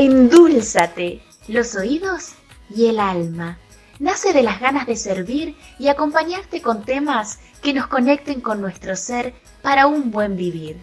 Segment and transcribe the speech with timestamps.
[0.00, 2.30] Endúlzate los oídos
[2.74, 3.58] y el alma.
[3.98, 8.96] Nace de las ganas de servir y acompañarte con temas que nos conecten con nuestro
[8.96, 10.80] ser para un buen vivir.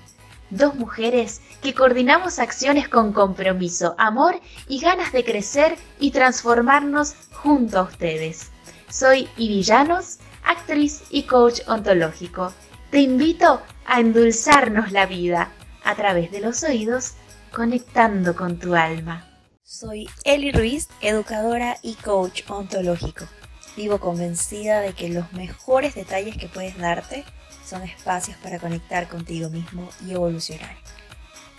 [0.52, 7.80] Dos mujeres que coordinamos acciones con compromiso, amor y ganas de crecer y transformarnos junto
[7.80, 8.52] a ustedes.
[8.88, 12.54] Soy Ivillanos, actriz y coach ontológico.
[12.92, 15.50] Te invito a endulzarnos la vida
[15.84, 17.14] a través de los oídos,
[17.52, 19.28] conectando con tu alma.
[19.64, 23.26] Soy Eli Ruiz, educadora y coach ontológico.
[23.76, 27.26] Vivo convencida de que los mejores detalles que puedes darte
[27.66, 30.76] son espacios para conectar contigo mismo y evolucionar.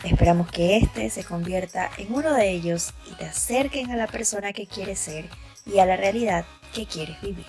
[0.04, 4.52] Esperamos que este se convierta en uno de ellos y te acerquen a la persona
[4.52, 5.28] que quieres ser
[5.66, 7.46] y a la realidad que quieres vivir.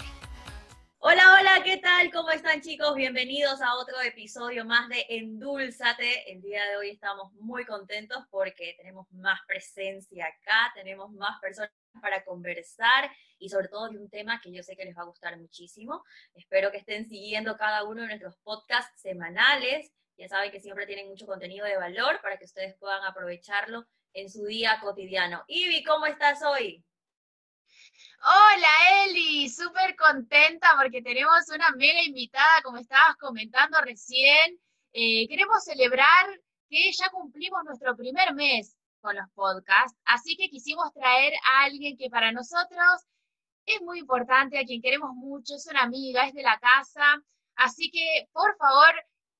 [1.01, 2.11] Hola, hola, ¿qué tal?
[2.11, 2.93] ¿Cómo están chicos?
[2.93, 6.29] Bienvenidos a otro episodio más de Endulzate.
[6.29, 11.71] El día de hoy estamos muy contentos porque tenemos más presencia acá, tenemos más personas
[12.01, 15.05] para conversar y sobre todo de un tema que yo sé que les va a
[15.05, 16.03] gustar muchísimo.
[16.33, 19.93] Espero que estén siguiendo cada uno de nuestros podcasts semanales.
[20.17, 24.29] Ya saben que siempre tienen mucho contenido de valor para que ustedes puedan aprovecharlo en
[24.29, 25.45] su día cotidiano.
[25.47, 26.83] Ivy, ¿cómo estás hoy?
[28.21, 34.59] Hola Eli, súper contenta porque tenemos una mega invitada, como estabas comentando recién.
[34.91, 36.27] Eh, queremos celebrar
[36.69, 41.95] que ya cumplimos nuestro primer mes con los podcasts, así que quisimos traer a alguien
[41.97, 43.05] que para nosotros
[43.65, 47.23] es muy importante, a quien queremos mucho, es una amiga, es de la casa,
[47.55, 48.93] así que por favor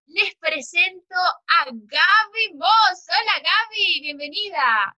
[0.05, 3.07] les presento a Gaby Moss.
[3.09, 4.95] Hola Gaby, bienvenida.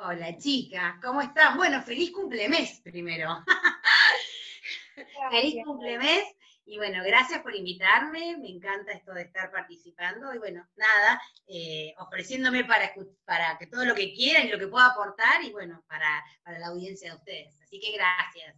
[0.00, 1.56] Hola chicas, ¿cómo están?
[1.56, 3.44] Bueno, feliz cumplemes primero.
[5.32, 6.22] feliz cumplemes
[6.64, 11.94] y bueno, gracias por invitarme, me encanta esto de estar participando y bueno, nada, eh,
[11.98, 12.92] ofreciéndome para,
[13.24, 16.60] para que todo lo que quieran y lo que pueda aportar y bueno, para, para
[16.60, 17.60] la audiencia de ustedes.
[17.60, 18.54] Así que gracias.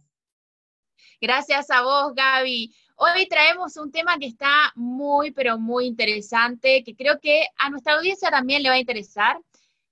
[1.19, 2.71] Gracias a vos, Gaby.
[2.97, 7.93] Hoy traemos un tema que está muy, pero muy interesante, que creo que a nuestra
[7.93, 9.39] audiencia también le va a interesar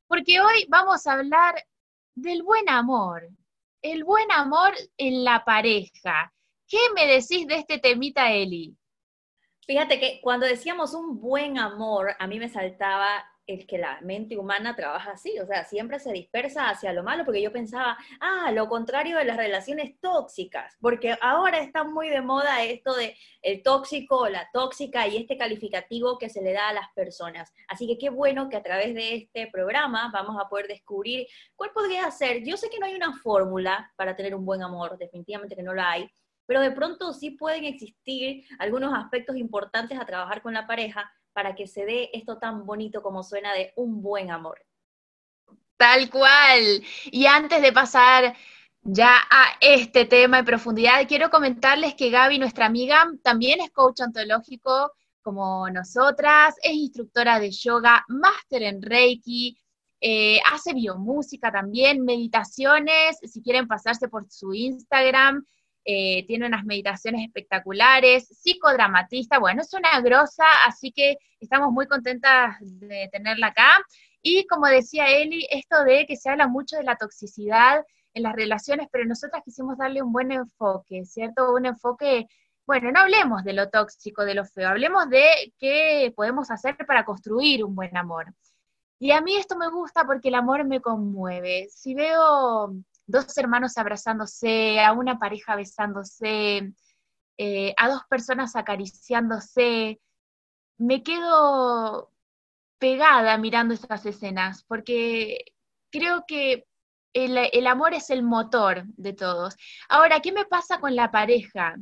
[0.10, 1.64] porque hoy vamos a hablar
[2.16, 3.30] del buen amor,
[3.82, 6.34] el buen amor en la pareja.
[6.68, 8.76] ¿Qué me decís de este temita, Eli?
[9.68, 14.38] Fíjate que cuando decíamos un buen amor, a mí me saltaba es que la mente
[14.38, 18.52] humana trabaja así, o sea, siempre se dispersa hacia lo malo, porque yo pensaba, ah,
[18.52, 23.64] lo contrario de las relaciones tóxicas, porque ahora está muy de moda esto de el
[23.64, 27.52] tóxico o la tóxica y este calificativo que se le da a las personas.
[27.68, 31.72] Así que qué bueno que a través de este programa vamos a poder descubrir cuál
[31.72, 32.44] podría ser.
[32.44, 35.74] Yo sé que no hay una fórmula para tener un buen amor, definitivamente que no
[35.74, 36.12] la hay,
[36.46, 41.56] pero de pronto sí pueden existir algunos aspectos importantes a trabajar con la pareja para
[41.56, 44.60] que se dé esto tan bonito como suena de un buen amor.
[45.78, 46.84] Tal cual.
[47.06, 48.36] Y antes de pasar
[48.82, 54.02] ya a este tema en profundidad, quiero comentarles que Gaby, nuestra amiga, también es coach
[54.02, 54.92] ontológico
[55.22, 59.58] como nosotras, es instructora de yoga, máster en Reiki,
[60.02, 65.46] eh, hace biomúsica también, meditaciones, si quieren pasarse por su Instagram,
[65.86, 72.58] eh, tiene unas meditaciones espectaculares, psicodramatista, bueno, es una grosa, así que estamos muy contentas
[72.62, 73.78] de tenerla acá.
[74.22, 78.36] Y como decía Eli, esto de que se habla mucho de la toxicidad en las
[78.36, 81.54] relaciones, pero nosotras quisimos darle un buen enfoque, ¿cierto?
[81.54, 82.28] Un enfoque,
[82.66, 87.06] bueno, no hablemos de lo tóxico, de lo feo, hablemos de qué podemos hacer para
[87.06, 88.34] construir un buen amor.
[89.00, 91.68] Y a mí esto me gusta porque el amor me conmueve.
[91.70, 92.74] Si veo
[93.10, 96.74] dos hermanos abrazándose, a una pareja besándose,
[97.38, 100.00] eh, a dos personas acariciándose.
[100.78, 102.12] Me quedo
[102.78, 105.44] pegada mirando estas escenas, porque
[105.92, 106.66] creo que
[107.14, 109.56] el, el, amor es el motor de todos.
[109.90, 111.78] Ahora, ¿qué me pasa con la pareja?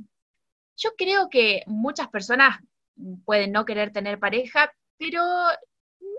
[0.78, 2.60] Yo creo que muchas personas
[3.26, 5.22] pueden no querer tener pareja, pero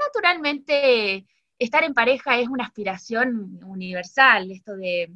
[0.04, 1.26] naturalmente
[1.58, 5.12] estar en pareja es una aspiración universal, esto de,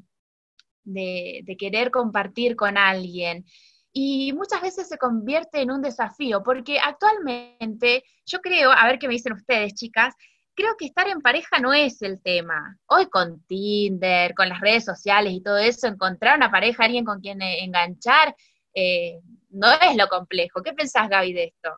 [1.58, 3.44] querer compartir con alguien.
[3.92, 9.06] Y muchas veces se convierte en un desafío, porque actualmente yo creo, a ver qué
[9.06, 10.14] me dicen ustedes, chicas,
[10.54, 12.78] creo que estar en pareja no es el tema.
[12.86, 17.20] Hoy con Tinder, con las redes sociales y todo eso, encontrar una pareja, alguien con
[17.20, 18.34] quien enganchar,
[18.74, 19.20] eh,
[19.50, 20.62] no es lo complejo.
[20.62, 21.76] ¿Qué pensás, Gaby, de esto?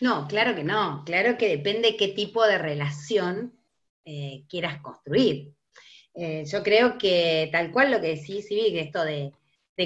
[0.00, 1.02] No, claro que no.
[1.04, 3.58] Claro que depende qué tipo de relación
[4.04, 5.54] eh, quieras construir.
[6.14, 9.32] Eh, yo creo que tal cual lo que decís, que esto de,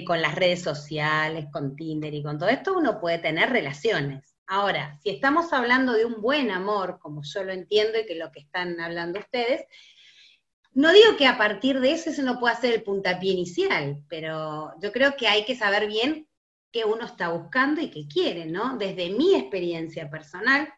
[0.06, 4.34] con las redes sociales, con Tinder y con todo esto, uno puede tener relaciones.
[4.46, 8.30] Ahora, si estamos hablando de un buen amor, como yo lo entiendo y que lo
[8.30, 9.64] que están hablando ustedes,
[10.72, 14.72] no digo que a partir de eso eso no pueda ser el puntapié inicial, pero
[14.80, 16.26] yo creo que hay que saber bien
[16.74, 18.76] qué uno está buscando y qué quiere, ¿no?
[18.76, 20.68] Desde mi experiencia personal,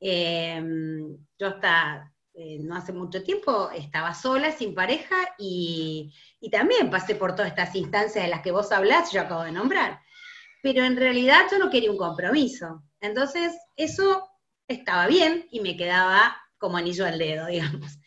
[0.00, 6.90] em, yo hasta eh, no hace mucho tiempo estaba sola, sin pareja, y, y, también
[6.90, 10.00] pasé por todas estas instancias de las que vos hablás, yo acabo de nombrar.
[10.62, 12.82] Pero en realidad yo no quería un compromiso.
[13.00, 14.28] Entonces, eso
[14.66, 18.00] estaba bien y me quedaba como anillo al dedo, digamos.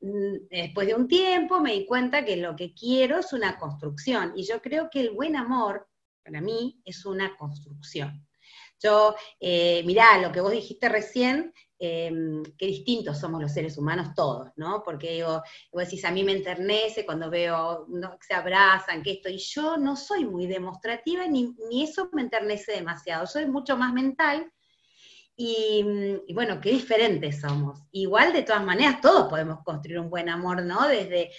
[0.00, 4.44] Después de un tiempo me di cuenta que lo que quiero es una construcción y
[4.44, 5.87] yo creo que el buen amor
[6.28, 8.26] para mí es una construcción.
[8.80, 14.14] Yo, eh, mirá, lo que vos dijiste recién, em, qué distintos somos los seres humanos
[14.14, 14.82] todos, ¿no?
[14.84, 15.42] Porque digo,
[15.72, 19.78] vos decís, a mí me enternece cuando veo que se abrazan, que esto, y yo
[19.78, 24.52] no soy muy demostrativa, ni, ni eso me enternece demasiado, soy mucho más mental,
[25.40, 27.78] y, bueno, qué diferentes somos.
[27.92, 30.88] Igual, de todas maneras, todos podemos construir un buen amor, ¿no?
[30.88, 31.30] Desde,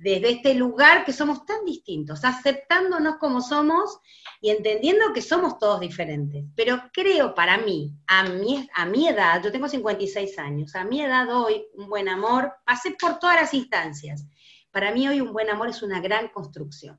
[0.00, 3.98] desde este lugar que somos tan distintos, aceptándonos como somos
[4.40, 6.42] y entendiendo que somos todos diferentes.
[6.56, 11.02] Pero creo para mí, a mi, a mi edad, yo tengo 56 años, a mi
[11.02, 14.26] edad hoy, un buen amor, pasé por todas las instancias.
[14.70, 16.98] Para mí hoy un buen amor es una gran construcción.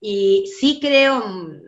[0.00, 1.24] Y sí creo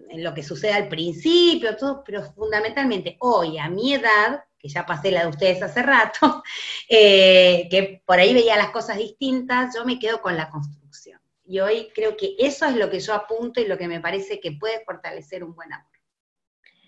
[0.08, 4.87] en lo que sucede al principio, todo, pero fundamentalmente hoy, a mi edad, que ya
[4.87, 6.43] pasé la de ustedes hace rato,
[6.88, 11.20] eh, que por ahí veía las cosas distintas, yo me quedo con la construcción.
[11.44, 14.40] Y hoy creo que eso es lo que yo apunto y lo que me parece
[14.40, 15.87] que puede fortalecer un buen amor.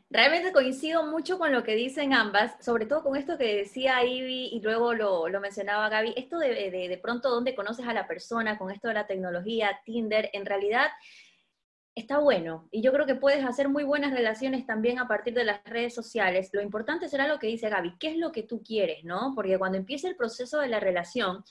[0.08, 4.50] Realmente coincido mucho con lo que dicen ambas, sobre todo con esto que decía Ivy
[4.54, 8.70] y luego lo, mencionaba Gaby, esto de, de pronto dónde conoces a la persona, con
[8.70, 10.88] esto de la tecnología, Tinder, en realidad
[11.96, 12.68] está bueno.
[12.70, 15.94] Y yo creo que puedes hacer muy buenas relaciones también a partir de las redes
[15.94, 16.50] sociales.
[16.52, 19.32] Lo importante será lo que dice Gaby, qué es lo que tú quieres, ¿no?
[19.34, 21.42] Porque cuando empieza el proceso de la relación,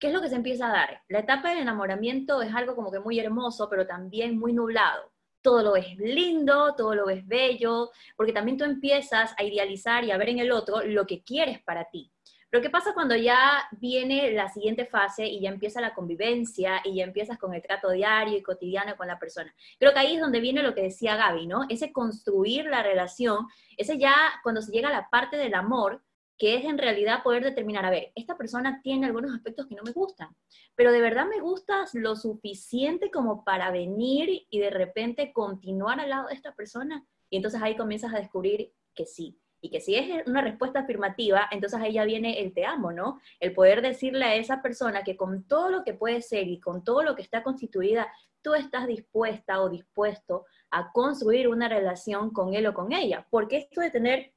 [0.00, 1.02] ¿qué es lo que se empieza a dar?
[1.08, 5.12] La etapa del enamoramiento es algo como que muy hermoso, pero también muy nublado.
[5.40, 10.10] Todo lo ves lindo, todo lo ves bello, porque también tú empiezas a idealizar y
[10.10, 12.12] a ver en el otro lo que quieres para ti.
[12.52, 16.96] Pero ¿qué pasa cuando ya viene la siguiente fase y ya empieza la convivencia y
[16.96, 19.54] ya empiezas con el trato diario y cotidiano con la persona?
[19.78, 21.62] Creo que ahí es donde viene lo que decía Gaby, ¿no?
[21.70, 23.46] Ese construir la relación,
[23.78, 26.02] ese ya cuando se llega a la parte del amor,
[26.36, 29.82] que es en realidad poder determinar, a ver, esta persona tiene algunos aspectos que no
[29.82, 30.28] me gustan,
[30.74, 36.10] pero de verdad me gustas lo suficiente como para venir y de repente continuar al
[36.10, 37.02] lado de esta persona.
[37.30, 41.48] Y entonces ahí comienzas a descubrir que sí, y que si es una respuesta afirmativa,
[41.52, 43.20] entonces ahí ya viene el te amo, ¿no?
[43.38, 46.82] El poder decirle a esa persona que con todo lo que puede ser y con
[46.82, 48.12] todo lo que está constituida,
[48.42, 53.24] tú estás dispuesta o dispuesto a construir una relación con él o con ella.
[53.30, 54.32] Porque esto de tener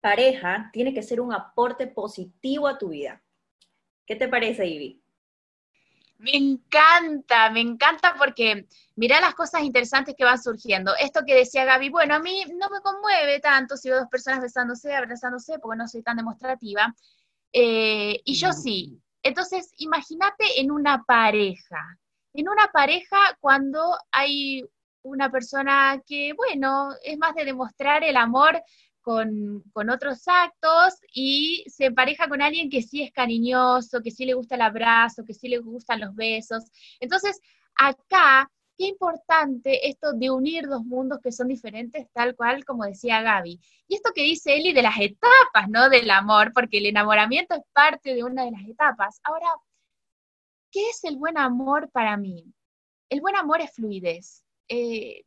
[0.00, 3.22] pareja tiene que ser un aporte positivo a tu vida.
[4.04, 5.00] ¿Qué te parece, Ivy?
[6.18, 10.94] Me encanta, me encanta porque mira las cosas interesantes que van surgiendo.
[10.96, 14.40] Esto que decía Gaby, bueno, a mí no me conmueve tanto si veo dos personas
[14.40, 16.94] besándose, abrazándose, porque no soy tan demostrativa.
[17.52, 19.00] Eh, y yo sí.
[19.22, 21.98] Entonces, imagínate en una pareja.
[22.32, 24.64] En una pareja cuando hay
[25.02, 28.62] una persona que, bueno, es más de demostrar el amor
[29.06, 34.34] con, otros actos y se empareja con alguien que sí es cariñoso, que sí le
[34.34, 36.64] gusta el abrazo, que sí le gustan los besos.
[36.98, 37.40] Entonces,
[37.76, 43.22] acá, qué importante esto de unir dos mundos que son diferentes, tal cual como decía
[43.22, 43.60] Gaby.
[43.86, 45.88] Y esto que dice Eli de las etapas, ¿no?
[45.88, 49.20] Del amor, porque el enamoramiento es parte de una de las etapas.
[49.22, 49.46] Ahora,
[50.72, 52.52] ¿qué es el buen amor para mí?
[53.08, 54.42] El buen amor es fluidez.
[54.68, 55.22] Eh,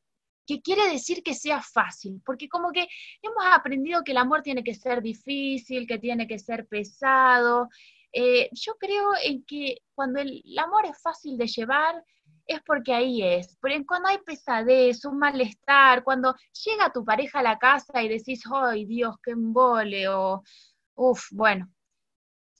[0.49, 2.87] que quiere decir que sea fácil, porque como que
[3.21, 7.69] hemos aprendido que el amor tiene que ser difícil, que tiene que ser pesado.
[8.11, 12.03] Eh, yo creo en que cuando el, amor es fácil de llevar,
[12.47, 13.57] es porque ahí es.
[13.61, 16.33] Porque cuando hay pesadez, un malestar, cuando
[16.65, 20.07] llega tu pareja a la casa y decís, ¡ay Dios, qué embole!
[20.07, 20.41] o,
[20.95, 21.69] uff, bueno,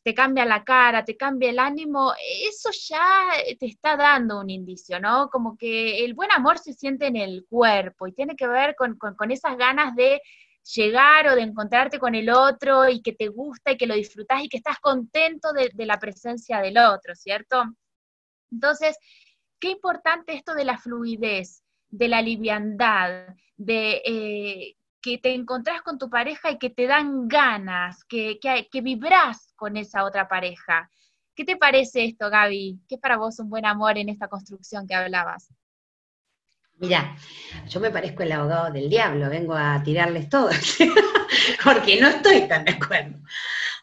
[0.09, 2.13] te cambia la cara, te cambia el ánimo,
[2.49, 3.27] eso ya
[3.59, 5.29] te está dando un indicio, ¿no?
[5.29, 8.97] Como que el buen amor se siente en el cuerpo y tiene que ver con,
[9.29, 10.19] esas ganas de
[10.73, 14.43] llegar o de encontrarte con el otro y que te gusta y que lo disfrutas
[14.43, 17.65] y que estás contento de, la presencia del otro, ¿cierto?
[18.51, 18.97] Entonces,
[19.59, 25.97] qué importante esto de la fluidez, de la liviandad, de eh, que te encontrás con
[25.97, 30.89] tu pareja y que te dan ganas, que, que, que vibras con esa otra pareja.
[31.35, 32.81] ¿Qué te parece esto, Gaby?
[32.87, 35.47] ¿Qué es para vos un buen amor en esta construcción que hablabas?
[36.79, 37.15] Mira,
[37.67, 40.49] yo me parezco el abogado del diablo, vengo a tirarles todo,
[41.63, 43.19] porque no estoy tan de acuerdo.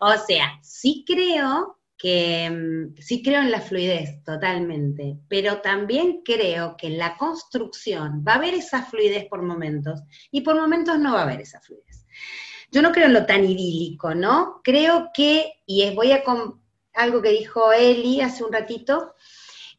[0.01, 6.77] O sea, sí creo que mm, sí creo en la fluidez totalmente, pero también creo
[6.77, 11.15] que en la construcción va a haber esa fluidez por momentos y por momentos no
[11.15, 12.07] va a haber esa fluidez.
[12.71, 14.61] Yo no creo en lo tan idílico, ¿no?
[14.63, 16.63] Creo que, y voy a con
[16.95, 19.13] algo que dijo Eli hace un ratito,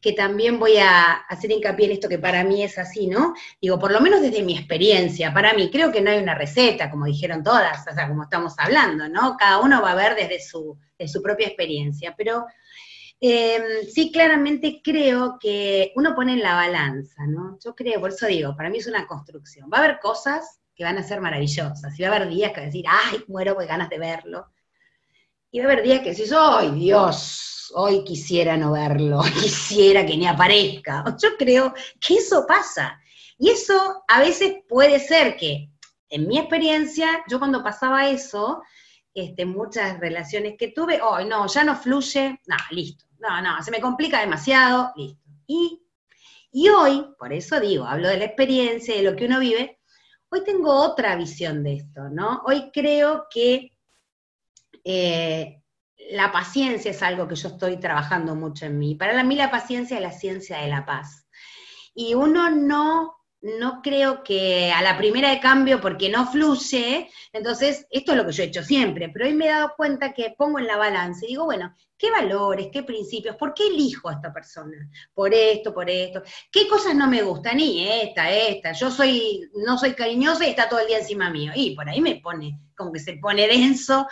[0.00, 3.34] que también voy a hacer hincapié en esto que para mí es así, ¿no?
[3.60, 6.90] Digo, por lo menos desde mi experiencia, para mí, creo que no hay una receta,
[6.90, 9.36] como dijeron todas, o sea, como estamos hablando, ¿no?
[9.36, 12.46] Cada uno va a ver desde su, su propia experiencia, pero
[13.20, 17.58] em, sí claramente creo que uno pone en la balanza, ¿no?
[17.64, 19.68] Yo creo, por eso digo, para mí es una construcción.
[19.72, 22.60] Va a haber cosas que van a ser maravillosas, y va a haber días que
[22.60, 24.46] decir, ay, muero por ganas de verlo.
[25.50, 27.48] Y va a haber días que decís, ¡ay, Dios!
[27.74, 31.04] hoy quisiera no verlo, quisiera que ni aparezca.
[31.20, 32.98] Yo creo que eso pasa.
[33.38, 35.70] Y eso a veces puede ser que,
[36.10, 38.62] en mi experiencia, yo cuando pasaba eso,
[39.14, 43.70] este, muchas relaciones que tuve, hoy no, ya no fluye, no, listo, no, no, se
[43.70, 45.22] me complica demasiado, listo.
[45.46, 45.82] Y,
[46.50, 49.78] y hoy, por eso digo, hablo de la experiencia, de lo que uno vive,
[50.30, 52.42] hoy tengo otra visión de esto, ¿no?
[52.46, 53.77] Hoy creo que
[54.90, 55.62] eh,
[56.12, 58.94] la paciencia es algo que yo estoy trabajando mucho en mí.
[58.94, 61.26] Para mí la paciencia es la ciencia de la paz.
[61.94, 67.86] Y uno no, no creo que a la primera de cambio, porque no fluye, entonces
[67.90, 70.34] esto es lo que yo he hecho siempre, pero hoy me he dado cuenta que
[70.38, 74.14] pongo en la balanza y digo, bueno, ¿qué valores, qué principios, por qué elijo a
[74.14, 74.88] esta persona?
[75.12, 76.22] Por esto, por esto.
[76.50, 77.60] ¿Qué cosas no me gustan?
[77.60, 81.52] Y esta, esta, yo soy, no soy cariñosa y está todo el día encima mío.
[81.54, 84.06] Y por ahí me pone, como que se pone denso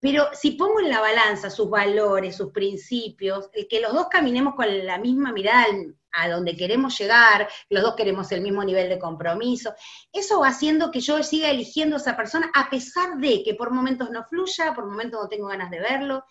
[0.00, 4.54] pero si pongo en la balanza sus valores, sus principios, el que los dos caminemos
[4.54, 5.66] con la misma mirada
[6.12, 9.74] a donde queremos llegar, los dos queremos el mismo nivel de compromiso,
[10.12, 13.70] eso va haciendo que yo siga eligiendo a esa persona a pesar de que por
[13.70, 16.24] momentos no fluya, por momentos no tengo ganas de verlo,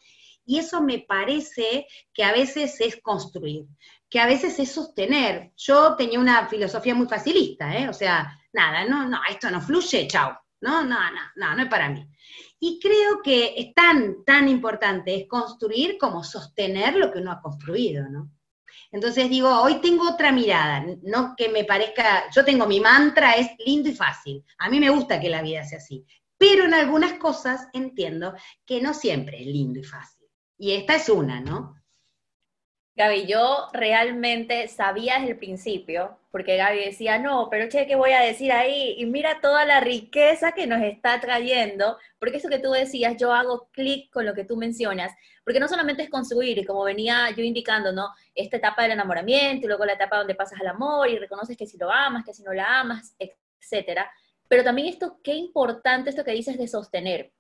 [0.46, 3.66] y eso me parece que a veces es construir,
[4.10, 5.52] que a veces es sostener.
[5.58, 7.90] Yo tenía una filosofía muy facilista, ¿eh?
[7.90, 11.70] o sea, nada, no, no, esto no fluye, chao, no, no, no, no, no es
[11.70, 12.08] para mí.
[12.60, 17.42] Y creo que es tan, tan importante es construir como sostener lo que uno ha
[17.42, 18.32] construido, ¿no?
[18.92, 23.50] Entonces digo, hoy tengo otra mirada, no que me parezca, yo tengo mi mantra, es
[23.66, 24.44] lindo y fácil.
[24.60, 26.06] A mí me gusta que la vida sea así,
[26.38, 28.34] pero en algunas cosas entiendo
[28.66, 30.28] que no siempre es lindo y fácil.
[30.58, 31.76] Y esta es una, ¿no?
[32.98, 38.14] Gaby, yo realmente sabía desde el principio, porque Gaby decía, no, pero che, ¿qué voy
[38.14, 38.96] a decir ahí?
[38.98, 43.32] Y mira toda la riqueza que nos está trayendo, porque eso que tú decías, yo
[43.32, 45.14] hago clic con lo que tú mencionas,
[45.44, 48.16] porque no solamente es construir, y como venía yo indicando, ¿no?
[48.34, 51.68] Esta etapa del enamoramiento, y luego la etapa donde pasas al amor y reconoces que
[51.68, 54.12] si lo amas, que si no la amas, etcétera.
[54.48, 57.32] Pero también esto, qué importante esto que dices de sostener.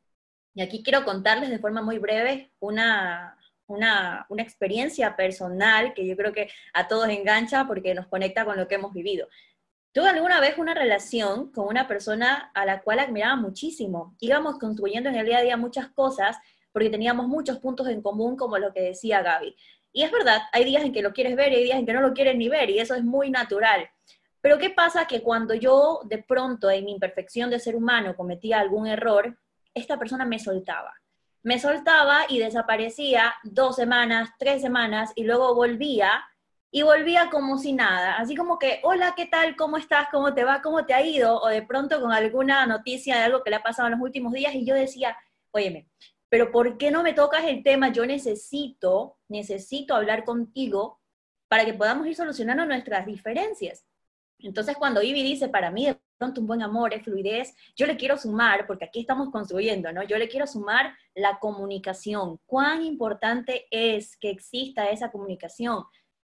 [0.53, 3.37] Y aquí quiero contarles de forma muy breve una,
[3.67, 8.67] una, experiencia personal que yo creo que a todos engancha porque nos conecta con lo
[8.67, 9.27] que hemos vivido.
[9.91, 14.15] Tuve alguna vez una relación con una persona a la cual admiraba muchísimo.
[14.19, 16.37] Íbamos construyendo en el día a día muchas cosas
[16.71, 19.55] porque teníamos muchos puntos en común, como lo que decía Gaby.
[19.91, 21.93] Y es verdad, hay días en que lo quieres ver y hay días en que
[21.93, 23.89] no lo quieres ni ver, y eso es muy natural.
[24.41, 25.07] Pero ¿qué pasa?
[25.07, 29.39] Que cuando yo de pronto en mi imperfección de ser humano cometía algún error,
[29.73, 30.93] esta persona me soltaba
[31.47, 36.25] me soltaba y desaparecía dos semanas, tres semanas y luego volvía
[36.71, 39.55] y volvía como si nada, así como que, hola, ¿qué tal?
[39.55, 40.09] ¿Cómo estás?
[40.11, 40.61] ¿Cómo te va?
[40.61, 41.39] ¿Cómo te ha ido?
[41.39, 44.33] O de pronto con alguna noticia de algo que le ha pasado en los últimos
[44.33, 45.15] días y yo decía,
[45.51, 45.87] óyeme,
[46.27, 47.93] pero ¿por qué no me tocas el tema?
[47.93, 50.99] Yo necesito, necesito hablar contigo
[51.47, 53.85] para que podamos ir solucionando nuestras diferencias.
[54.39, 58.17] Entonces cuando Ivy dice, para mí pronto un buen amor, es fluidez, yo le quiero
[58.17, 60.03] sumar, porque aquí estamos construyendo, ¿no?
[60.03, 62.39] Yo le quiero sumar la comunicación.
[62.45, 65.83] ¿Cuán importante es que exista esa comunicación?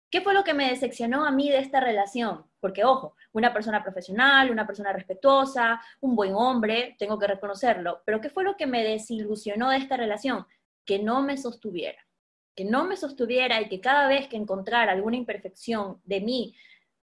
[0.10, 2.46] ¿Qué fue lo que me decepcionó a mí de esta relación?
[2.62, 8.22] Porque, ojo, una persona profesional, una persona respetuosa, un buen hombre, tengo que reconocerlo, pero
[8.22, 10.46] ¿qué fue lo que me desilusionó de esta relación?
[10.86, 12.00] Que no me sostuviera,
[12.56, 16.56] que no me sostuviera y que cada vez que encontrara alguna imperfección de mí,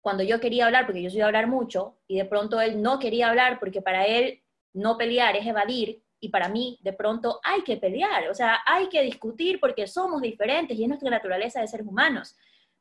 [0.04, 3.00] cuando yo quería hablar, porque yo soy de hablar mucho, y de pronto él no
[3.00, 4.44] quería hablar porque para él
[4.74, 8.90] no pelear es evadir, y para mí de pronto hay que pelear, o sea, hay
[8.90, 12.36] que discutir porque somos diferentes y es nuestra naturaleza de seres humanos.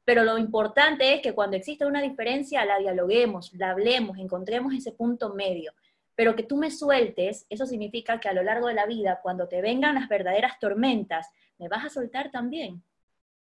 [0.05, 4.91] Pero lo importante es que cuando existe una diferencia la dialoguemos, la hablemos, encontremos ese
[4.91, 5.73] punto medio.
[6.17, 9.47] Pero que tú me sueltes, eso significa que a lo largo de la vida, cuando
[9.47, 12.83] te vengan las verdaderas tormentas, me vas a soltar también.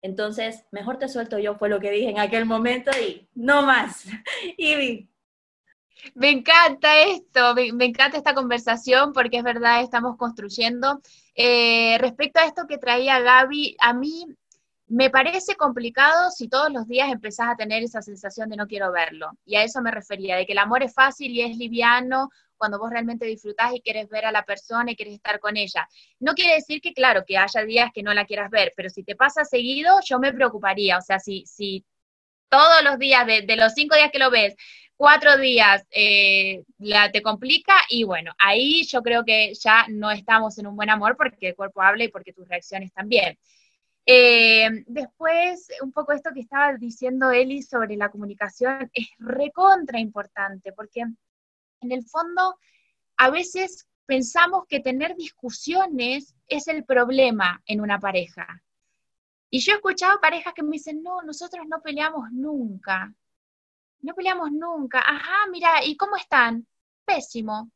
[0.02, 4.04] Entonces, mejor te suelto yo, fue lo que dije en aquel momento y no más.
[4.56, 5.08] Ivy.
[6.14, 11.00] Me encanta esto, me, encanta esta conversación porque es verdad, estamos construyendo.
[11.34, 14.26] Eh, respecto a esto que traía Gaby, a mí
[14.88, 18.90] me parece complicado si todos los días empezás a tener esa sensación de no quiero
[18.90, 19.30] verlo.
[19.44, 22.78] Y a eso me refería, de que el amor es fácil y es liviano cuando
[22.78, 25.88] vos realmente disfrutás y quieres ver a la persona y quieres estar con ella.
[26.18, 29.04] No quiere decir que, claro, que haya días que no la quieras ver, pero si
[29.04, 30.98] te pasa seguido, yo me preocuparía.
[30.98, 31.84] O sea, si, si
[32.48, 34.54] todos los días, de, los cinco días que lo ves,
[34.96, 40.58] cuatro días eh, la, te complica y bueno, ahí yo creo que ya no estamos
[40.58, 43.38] en un buen amor porque el cuerpo habla y porque tus reacciones también.
[44.10, 50.72] Eh, después, un poco esto que estaba diciendo Eli sobre la comunicación es recontra importante,
[50.72, 52.58] porque en el fondo
[53.18, 58.62] a veces pensamos que tener discusiones es el problema en una pareja.
[59.50, 63.12] Y yo he escuchado parejas que me dicen, no, nosotros no peleamos nunca.
[64.00, 65.00] No peleamos nunca.
[65.00, 66.66] Ajá, mira, ¿y cómo están?
[67.04, 67.70] Pésimo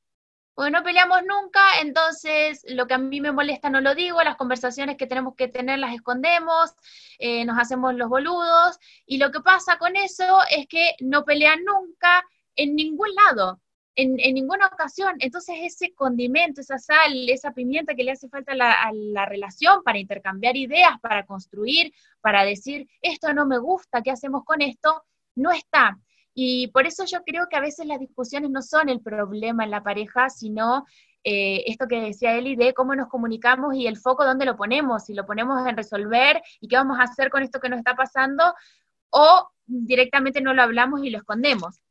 [0.55, 4.37] porque no peleamos nunca, entonces lo que a mí me molesta no lo digo, las
[4.37, 6.73] conversaciones que tenemos que tener las escondemos,
[7.19, 11.65] eh, nos hacemos los boludos, y lo que pasa con eso es que no pelean
[11.65, 13.61] nunca en ningún lado,
[13.95, 15.17] en, ninguna ocasión.
[15.21, 19.99] Entonces ese condimento, esa sal, esa pimienta que le hace falta a la relación para
[19.99, 25.05] intercambiar ideas, para construir, para decir, esto no me gusta, ¿qué hacemos con esto?
[25.35, 25.99] No está.
[26.35, 29.71] Y por eso yo creo que a veces las discusiones no son el problema en
[29.71, 30.87] la pareja, sino
[31.25, 35.05] eh, esto que decía Eli de cómo nos comunicamos y el foco dónde lo ponemos,
[35.05, 37.95] si lo ponemos en resolver y qué vamos a hacer con esto que nos está
[37.95, 38.55] pasando,
[39.11, 41.83] o directamente no lo hablamos y lo escondemos.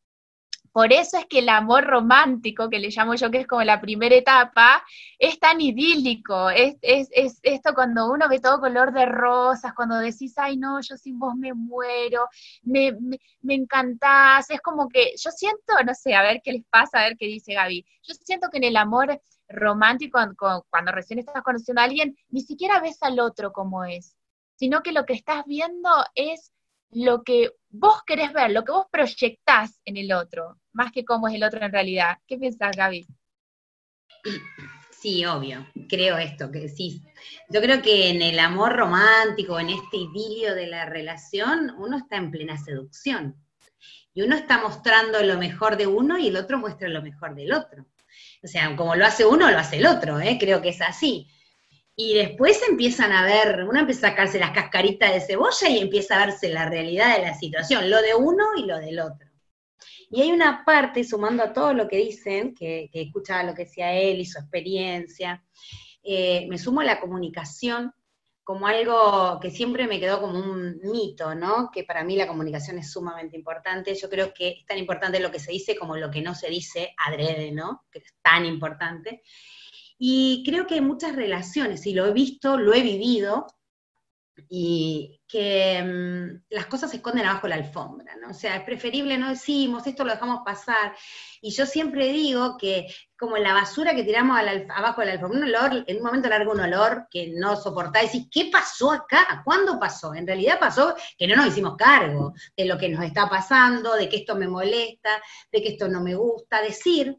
[0.72, 3.82] Por eso es que el amor romántico, que le llamo yo, que es como la
[3.82, 4.84] primera etapa,
[5.20, 6.50] es tan idílico.
[6.50, 11.20] Es, esto cuando uno ve todo color de rosas, cuando decís, ay no, yo sin
[11.20, 12.30] vos me muero,
[12.64, 12.94] me,
[13.42, 14.50] me, encantás.
[14.50, 17.26] Es como que yo siento, no sé, a ver qué les pasa, a ver qué
[17.26, 17.86] dice Gaby.
[18.04, 22.42] Yo siento que en el amor romántico, cuando, cuando recién estás conociendo a alguien, ni
[22.42, 24.16] siquiera ves al otro como es,
[24.56, 26.54] sino que lo que estás viendo es
[26.92, 31.28] lo que vos querés ver, lo que vos proyectás en el otro, más que cómo
[31.28, 32.18] es el otro en realidad.
[32.28, 33.08] ¿Qué piensas, Gaby?
[35.02, 37.02] Sí, obvio, creo esto, que sí.
[37.50, 42.18] Yo creo que en el amor romántico, en este idilio de la relación, uno está
[42.18, 43.36] en plena seducción.
[44.14, 47.54] Y uno está mostrando lo mejor de uno y el otro muestra lo mejor del
[47.54, 47.88] otro.
[48.44, 50.38] O sea, como lo hace uno, lo hace el otro, ¿eh?
[50.40, 51.28] creo que es así.
[51.96, 56.16] Y después empiezan a ver, uno empieza a sacarse las cascaritas de cebolla y empieza
[56.16, 59.30] a verse la realidad de la situación, lo de uno y lo del otro.
[60.10, 63.94] Y hay una parte, sumando a todo lo que dicen, que, escuchaba lo que decía
[63.94, 65.44] él y su experiencia,
[66.04, 67.94] eh, me sumo a la comunicación
[68.44, 71.70] como algo que siempre me quedó como un mito, ¿no?
[71.72, 73.96] Que para mí la comunicación es sumamente importante.
[73.96, 76.50] Yo creo que es tan importante lo que se dice como lo que no se
[76.50, 77.86] dice adrede, ¿no?
[77.90, 79.22] Que es tan importante.
[80.04, 83.46] Y creo que hay muchas relaciones, y lo he visto, lo he vivido,
[84.50, 88.32] y que mm, las cosas se esconden abajo de la alfombra, ¿no?
[88.32, 90.94] O sea, es preferible no decimos, esto lo dejamos pasar.
[91.42, 94.38] Y yo siempre digo que como la basura que tiramos
[94.76, 98.14] abajo de la alfombra, un olor, en un momento larga un olor que no soportáis,
[98.16, 99.42] y ¿qué pasó acá?
[99.46, 100.14] ¿Cuándo pasó?
[100.14, 104.10] En realidad pasó que no nos hicimos cargo de lo que nos está pasando, de
[104.10, 105.12] que esto me molesta,
[105.52, 107.16] de que esto no me gusta, decir.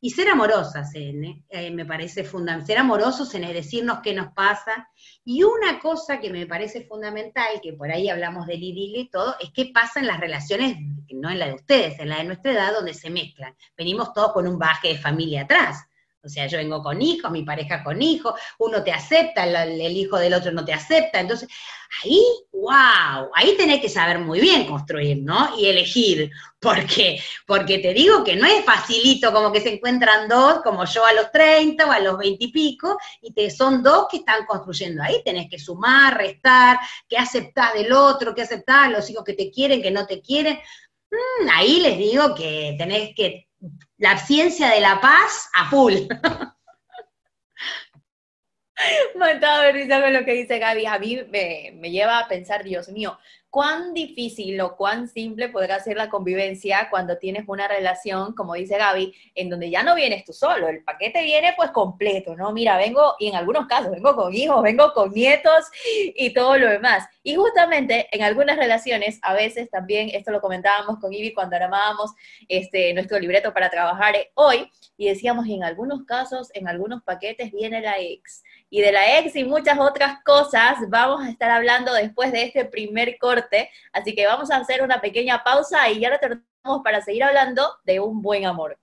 [0.00, 4.88] Y ser amorosas, eh, me parece fundamental, ser amorosos en decirnos qué nos pasa.
[5.24, 9.36] Y una cosa que me parece fundamental, que por ahí hablamos del idilio y todo,
[9.40, 10.76] es qué pasa en las relaciones,
[11.12, 13.54] no en la de ustedes, en la de nuestra edad, donde se mezclan.
[13.76, 15.86] Venimos todos con un baje de familia atrás.
[16.24, 20.18] O sea, yo vengo con hijos, mi pareja con hijos, uno te acepta, el, hijo
[20.18, 21.20] del otro no te acepta.
[21.20, 21.48] Entonces,
[22.02, 22.20] ahí,
[22.52, 25.58] wow, ahí tenés que saber muy bien construir, ¿no?
[25.58, 26.30] Y elegir.
[26.58, 27.20] ¿Por qué?
[27.46, 31.12] Porque te digo que no es facilito como que se encuentran dos, como yo a
[31.12, 35.02] los 30 o a los 20 y pico, y te, son dos que están construyendo.
[35.02, 39.50] Ahí tenés que sumar, restar, qué aceptar del otro, qué aceptar, los hijos que te
[39.50, 40.58] quieren, que no te quieren.
[41.10, 43.48] Mm, ahí les digo que tenés que
[43.98, 45.94] la ciencia de la paz a full.
[49.16, 50.86] Matado de risa con lo que dice Gaby.
[50.86, 53.18] A mí me, me, lleva a pensar, Dios mío,
[53.54, 58.76] cuán difícil o cuán simple podrá ser la convivencia cuando tienes una relación, como dice
[58.76, 62.52] Gaby, en donde ya no vienes tú solo, el paquete viene pues completo, ¿no?
[62.52, 66.68] Mira, vengo, y en algunos casos, vengo con hijos, vengo con nietos y todo lo
[66.68, 67.04] demás.
[67.22, 72.10] Y justamente en algunas relaciones, a veces también, esto lo comentábamos con Ivy cuando armábamos
[72.48, 77.80] este, nuestro libreto para trabajar hoy, y decíamos, en algunos casos, en algunos paquetes viene
[77.80, 78.42] la ex,
[78.74, 82.64] y de la ex y muchas otras cosas vamos a estar hablando después de este
[82.64, 83.70] primer corte.
[83.92, 88.00] Así que vamos a hacer una pequeña pausa y ya retornamos para seguir hablando de
[88.00, 88.76] un buen amor.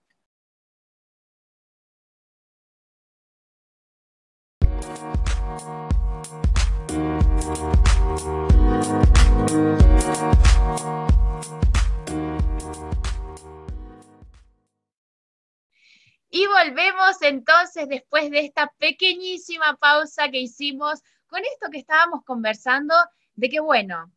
[16.32, 22.96] Y volvemos entonces después de esta pequeñísima pausa que hicimos con esto que estábamos conversando,
[23.36, 24.14] de que bueno,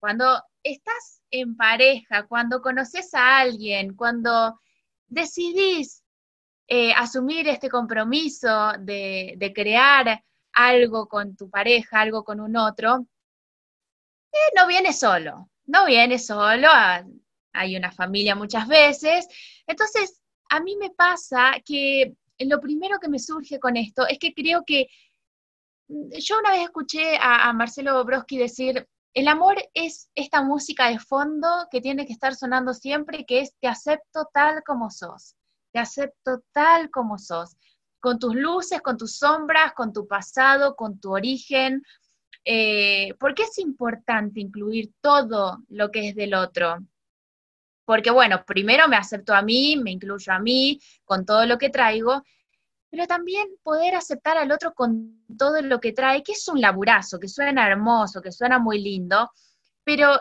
[0.00, 4.58] cuando estás en pareja, cuando conoces a alguien, cuando
[5.06, 6.02] decidís
[6.66, 10.20] eh, asumir este compromiso de, crear
[10.52, 13.06] algo con tu pareja, algo con un otro,
[14.32, 16.68] eh, no viene solo, no viene solo,
[17.52, 19.28] hay una familia muchas veces,
[19.66, 20.21] entonces
[20.52, 24.64] a mí me pasa que lo primero que me surge con esto es que creo
[24.66, 24.86] que
[25.88, 30.98] mm, yo una vez escuché a, Marcelo Broski decir, el amor es esta música de
[30.98, 35.36] fondo que tiene que estar sonando siempre, que es te acepto tal como sos,
[35.72, 37.56] te acepto tal como sos,
[37.98, 41.82] con tus luces, con tus sombras, con tu pasado, con tu origen.
[42.44, 46.76] Eh, ¿Por qué es importante incluir todo lo que es del otro?
[47.92, 51.68] Porque bueno, primero me acepto a mí, me incluyo a mí, con todo lo que
[51.68, 52.22] traigo,
[52.88, 57.20] pero también poder aceptar al otro con todo lo que trae, que es un laburazo,
[57.20, 59.30] que suena hermoso, que suena muy lindo,
[59.84, 60.18] pero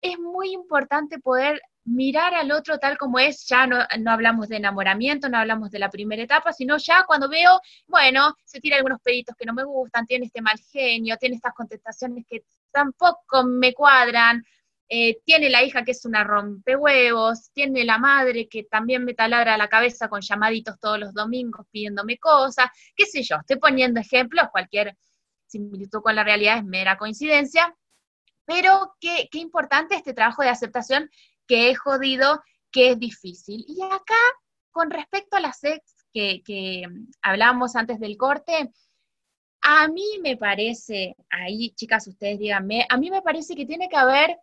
[0.00, 4.56] es muy importante poder mirar al otro tal como es, ya no, no, hablamos de
[4.56, 9.00] enamoramiento, no hablamos de la primera etapa, sino ya cuando veo, bueno, se tira algunos
[9.00, 13.72] peditos que no me gustan, tiene este mal genio, tiene estas contestaciones que tampoco me
[13.72, 14.42] cuadran,
[14.88, 19.56] eh, tiene la hija que es una rompehuevos, tiene la madre que también me taladra
[19.56, 24.48] la cabeza con llamaditos todos los domingos pidiéndome cosas, qué sé yo, estoy poniendo ejemplos,
[24.52, 24.96] cualquier
[25.46, 27.74] similitud con la realidad es mera coincidencia,
[28.44, 31.10] pero qué, qué importante este trabajo de aceptación
[31.46, 33.64] que he jodido, que es difícil.
[33.66, 34.14] Y acá,
[34.70, 36.84] con respecto a las ex que, que
[37.22, 38.70] hablábamos antes del corte,
[39.62, 43.96] a mí me parece, ahí chicas, ustedes díganme, a mí me parece que tiene que
[43.96, 44.36] haber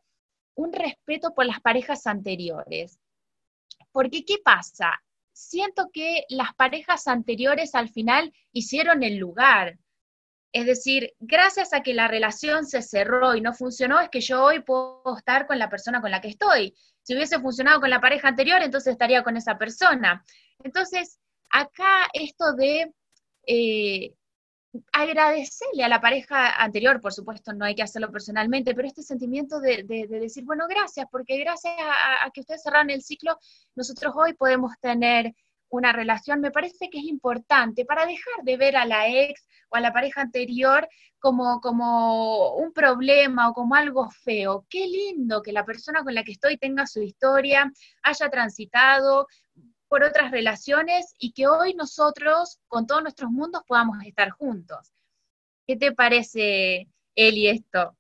[0.56, 3.00] un respeto por las parejas anteriores.
[3.92, 5.02] Porque, ¿qué pasa?
[5.34, 9.78] Siento que las parejas anteriores al final hicieron el lugar.
[10.54, 14.44] Es decir, gracias a que la relación se cerró y no funcionó, es que yo
[14.44, 16.76] hoy puedo estar con la persona con la que estoy.
[17.04, 20.24] Si hubiese funcionado con la pareja anterior, entonces estaría con esa persona.
[20.64, 22.94] Entonces, acá esto de
[23.48, 24.14] eh,
[24.94, 29.60] agradecerle a la pareja anterior, por supuesto no hay que hacerlo personalmente, pero este sentimiento
[29.60, 33.38] de, decir, bueno, gracias, porque gracias a, que ustedes cerraron el ciclo,
[33.76, 35.34] nosotros hoy podemos tener
[35.70, 39.78] una relación, me parece que es importante para dejar de ver a la ex o
[39.78, 44.66] a la pareja anterior como, como un problema o como algo feo.
[44.70, 47.72] Qué lindo que la persona con la que estoy tenga su historia,
[48.04, 49.28] haya transitado,
[49.92, 54.94] por otras relaciones y que hoy nosotros, con todos nuestros mundos, podamos estar juntos.
[55.68, 57.98] ¿Qué te parece, Eli, esto?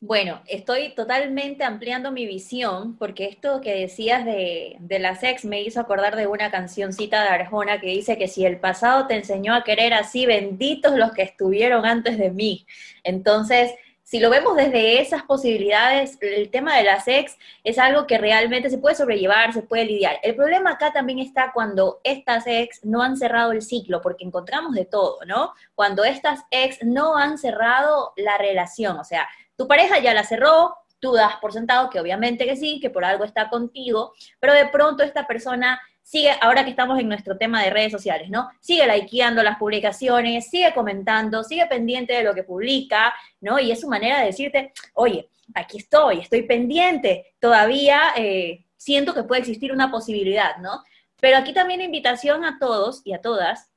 [0.00, 5.62] Bueno, estoy totalmente ampliando mi visión porque esto que decías de, de la sex me
[5.62, 9.54] hizo acordar de una cancioncita de Arjona que dice que si el pasado te enseñó
[9.54, 12.66] a querer así, benditos los que estuvieron antes de mí.
[13.04, 13.72] Entonces,
[14.04, 18.68] si lo vemos desde esas posibilidades, el tema de las ex es algo que realmente
[18.68, 20.18] se puede sobrellevar, se puede lidiar.
[20.22, 24.74] El problema acá también está cuando estas ex no han cerrado el ciclo, porque encontramos
[24.74, 25.54] de todo, ¿no?
[25.74, 30.76] Cuando estas ex no han cerrado la relación, o sea, tu pareja ya la cerró,
[31.00, 34.66] tú das por sentado que obviamente que sí, que por algo está contigo, pero de
[34.68, 38.50] pronto esta persona sigue, ahora que estamos en nuestro tema de redes sociales, ¿no?
[38.60, 43.58] Sigue likeando las publicaciones, sigue comentando, sigue pendiente de lo que publica, ¿no?
[43.58, 49.24] Y es su manera de decirte, oye, aquí estoy, estoy pendiente, todavía eh, siento que
[49.24, 50.84] puede existir una posibilidad, ¿no?
[51.20, 53.72] Pero aquí también invitación a todos y a todas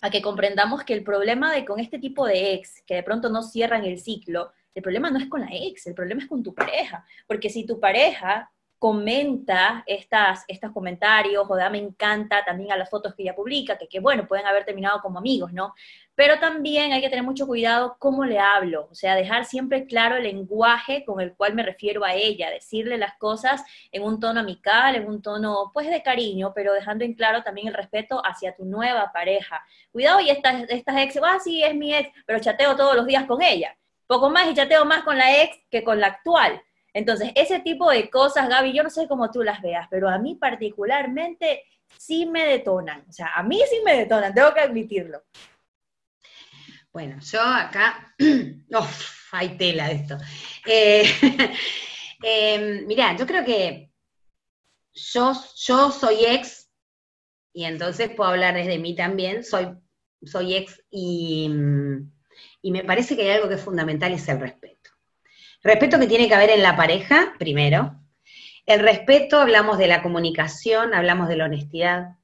[0.00, 3.30] a que comprendamos que el problema de con este tipo de ex, que de pronto
[3.30, 6.42] no cierran el ciclo, el problema no es con la ex, el problema es con
[6.42, 8.50] tu pareja, porque si tu pareja
[8.82, 13.86] comenta estas, estos comentarios o me encanta también a las fotos que ella publica, que,
[13.86, 15.72] que bueno, pueden haber terminado como amigos, ¿no?
[16.16, 20.16] Pero también hay que tener mucho cuidado cómo le hablo, o sea, dejar siempre claro
[20.16, 24.40] el lenguaje con el cual me refiero a ella, decirle las cosas en un tono
[24.40, 28.56] amical, en un tono pues de cariño, pero dejando en claro también el respeto hacia
[28.56, 29.62] tu nueva pareja.
[29.92, 33.26] Cuidado y estas, estas ex, ah, sí, es mi ex, pero chateo todos los días
[33.26, 33.76] con ella.
[34.08, 36.60] Poco más y chateo más con la ex que con la actual.
[36.94, 40.18] Entonces, ese tipo de cosas, Gaby, yo no sé cómo tú las veas, pero a
[40.18, 41.64] mí particularmente
[41.96, 43.04] sí me detonan.
[43.08, 45.22] O sea, a mí sí me detonan, tengo que admitirlo.
[46.92, 48.14] Bueno, yo acá,
[48.70, 50.18] uf, hay tela de esto.
[50.66, 51.04] Eh,
[52.22, 53.90] eh, mirá, yo creo que
[54.94, 56.70] yo, yo soy ex,
[57.54, 59.74] y entonces puedo hablar desde mí también, soy,
[60.22, 61.50] soy ex y,
[62.60, 64.81] y me parece que hay algo que es fundamental y es el respeto.
[65.62, 67.94] Respeto que tiene que haber en la pareja, primero.
[68.66, 72.16] El respeto, hablamos de la comunicación, hablamos de la honestidad,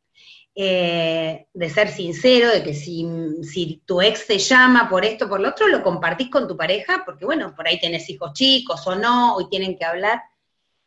[0.61, 5.51] eh, de ser sincero, de que si, tu ex te llama por esto, por lo
[5.51, 9.37] otro, lo compartís con tu pareja, porque bueno, por ahí tenés hijos chicos o no,
[9.37, 10.20] hoy tienen que hablar.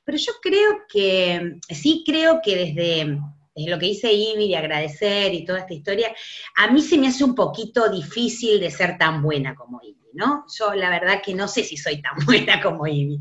[0.04, 3.18] Pero yo creo que, sí creo que desde,
[3.56, 6.14] lo que dice Ivy de agradecer y toda esta historia,
[6.58, 10.46] a mí se me hace un poquito difícil de ser tan buena como Ivy, ¿no?
[10.58, 13.20] Yo la verdad que no sé si soy tan buena como Ivy.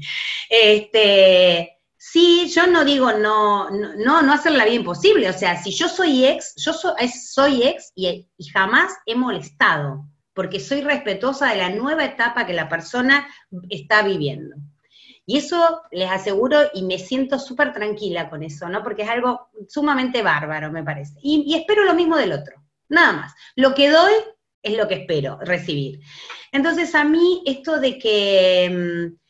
[0.48, 5.28] Este, Sí, yo no digo no, no, no hacer la vida imposible.
[5.28, 10.80] O sea, si yo soy ex, yo soy ex y, jamás he molestado, porque soy
[10.80, 13.28] respetuosa de la nueva etapa que la persona
[13.68, 14.56] está viviendo.
[15.26, 18.82] Y eso les aseguro y me siento súper tranquila con eso, ¿no?
[18.82, 21.18] Porque es algo sumamente bárbaro, me parece.
[21.22, 22.56] Y espero lo mismo del otro,
[22.88, 23.34] nada más.
[23.56, 24.14] Lo que doy
[24.62, 26.00] es lo que espero recibir.
[26.52, 29.20] Entonces, a mí esto de que mm,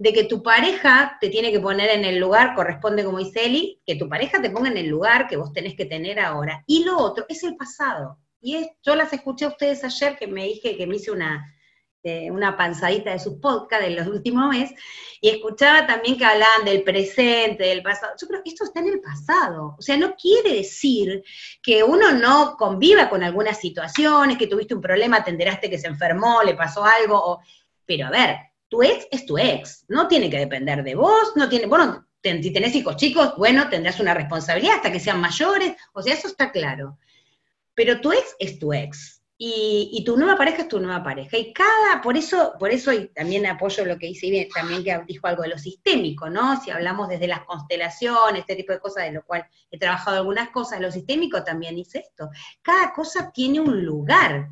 [0.00, 3.82] de que tu pareja te tiene que poner en el lugar, corresponde como dice Eli,
[3.84, 6.64] que tu pareja te ponga en el lugar que vos tenés que tener ahora.
[6.66, 8.18] Y lo otro es el pasado.
[8.40, 11.54] Y yo las escuché a ustedes ayer que me dije que me hice una,
[12.02, 14.78] una panzadita de sus podcasts de los últimos meses,
[15.20, 18.14] y escuchaba también que hablaban del presente, del pasado.
[18.20, 19.76] Yo creo que esto está en el pasado.
[19.78, 21.22] O sea, no quiere decir
[21.62, 25.88] que uno no conviva con algunas situaciones, que tuviste un problema, te enteraste que se
[25.88, 27.40] enfermó, le pasó algo,
[27.84, 28.36] pero a ver,
[28.68, 32.52] tu ex es tu ex, no tiene que depender de vos, no tiene, bueno, si
[32.52, 36.52] tenés hijos chicos, bueno, tendrás una responsabilidad hasta que sean mayores, o sea, eso está
[36.52, 36.98] claro.
[37.74, 39.19] Pero tu ex es tu ex.
[39.42, 41.38] Y, tu nueva pareja es tu nueva pareja.
[41.38, 45.44] Y cada, por eso, por eso también apoyo lo que dice también que dijo algo
[45.44, 46.62] de lo sistémico, ¿no?
[46.62, 50.50] Si hablamos desde las constelaciones, este tipo de cosas, de lo cual he trabajado algunas
[50.50, 52.28] cosas, lo sistémico también dice esto.
[52.60, 54.50] Cada cosa tiene un lugar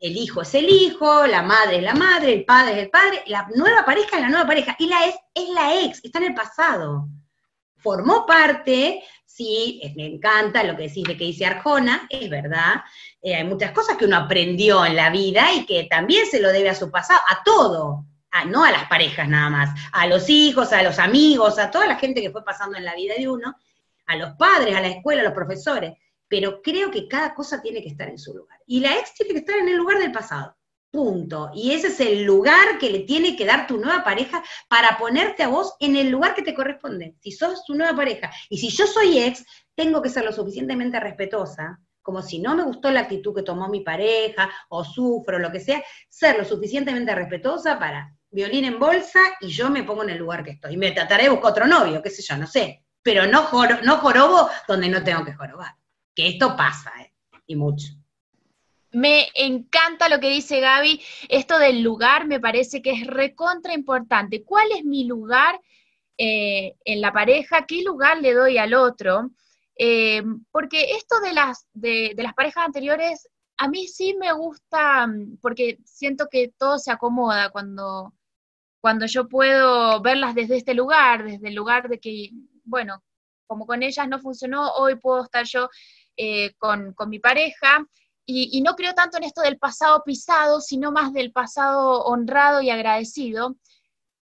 [0.00, 3.22] el hijo es el hijo, la madre es la madre, el padre es el padre,
[3.26, 6.24] la nueva pareja es la nueva pareja, y la ex es la ex, está en
[6.24, 7.06] el pasado.
[7.76, 12.82] Formó parte, sí, me encanta lo que decís de que dice Arjona, es verdad,
[13.22, 16.50] eh, hay muchas cosas que uno aprendió en la vida y que también se lo
[16.50, 18.06] debe a su pasado, a todo,
[18.46, 21.96] no a las parejas nada más, a los hijos, a los amigos, a toda la
[21.96, 23.56] gente que fue pasando en la vida de uno,
[24.06, 25.94] a los padres, a la escuela, a los profesores
[26.30, 28.60] pero creo que cada cosa tiene que estar en su lugar.
[28.64, 30.56] Y la ex tiene que estar en el lugar del pasado.
[30.88, 31.50] Punto.
[31.52, 35.42] Y ese es el lugar que le tiene que dar tu nueva pareja para ponerte
[35.42, 37.16] a vos en el lugar que te corresponde.
[37.18, 41.00] Si sos tu nueva pareja y si yo soy ex, tengo que ser lo suficientemente
[41.00, 45.52] respetuosa, como si no me gustó la actitud que tomó mi pareja o sufro, lo
[45.52, 50.10] que sea, ser lo suficientemente respetuosa para violín en bolsa y yo me pongo en
[50.10, 50.76] el lugar que estoy.
[50.76, 52.84] Me trataré de buscar otro novio, qué sé yo, no sé.
[53.00, 53.48] Pero no,
[53.84, 55.76] no jorobo donde no tengo que jorobar
[56.16, 57.12] que esto pasa, ¿eh?
[57.46, 57.86] y mucho.
[58.90, 61.00] Me encanta lo que dice Gaby.
[61.28, 64.42] Esto del lugar me parece que es recontra importante.
[64.42, 65.60] ¿Cuál es mi lugar
[66.18, 67.66] eh, en la pareja?
[67.66, 69.30] ¿Qué lugar le doy al otro?
[69.82, 75.08] Eh, porque esto de las, de, las parejas anteriores, a mí sí me gusta,
[75.40, 78.12] porque siento que todo se acomoda cuando,
[78.82, 82.28] cuando yo puedo verlas desde este lugar, desde el lugar de que,
[82.62, 83.02] bueno,
[83.46, 85.70] como con ellas no funcionó, hoy puedo estar yo
[86.14, 87.86] eh, con, mi pareja.
[88.26, 92.68] Y, no creo tanto en esto del pasado pisado, sino más del pasado honrado y
[92.68, 93.56] agradecido.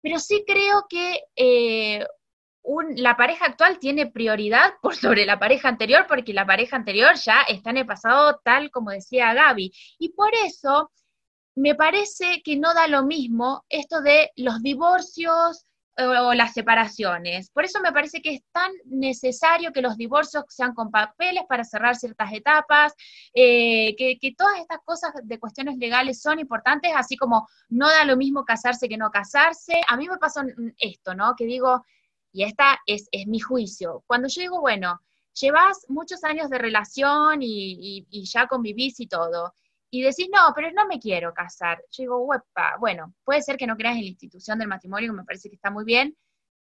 [0.03, 2.07] Pero sí creo que eh,
[2.97, 7.71] la pareja actual tiene prioridad sobre la pareja anterior, porque la pareja anterior ya está
[7.71, 9.73] en el pasado tal como decía Gaby.
[9.99, 10.91] Y por eso
[11.55, 15.67] me parece que no da lo mismo esto de los divorcios,
[15.99, 17.51] o las separaciones.
[17.51, 21.65] Por eso me parece que es tan necesario que los divorcios sean con papeles para
[21.65, 22.93] cerrar ciertas etapas,
[23.33, 28.17] eh, que, todas estas cosas de cuestiones legales son importantes, así como no da lo
[28.17, 29.81] mismo casarse que no casarse.
[29.89, 30.43] A mí me pasó
[30.79, 31.35] esto, ¿no?
[31.35, 31.85] Que digo,
[32.37, 35.01] y esta es, mi juicio, cuando yo digo, bueno,
[35.33, 39.55] llevas muchos años de relación y, ya convivís y todo,
[39.91, 41.83] y decís, no, pero no me quiero casar.
[41.91, 42.29] Yo digo,
[42.79, 45.55] bueno, puede ser que no creas en la institución del matrimonio, que me parece que
[45.55, 46.15] está muy bien,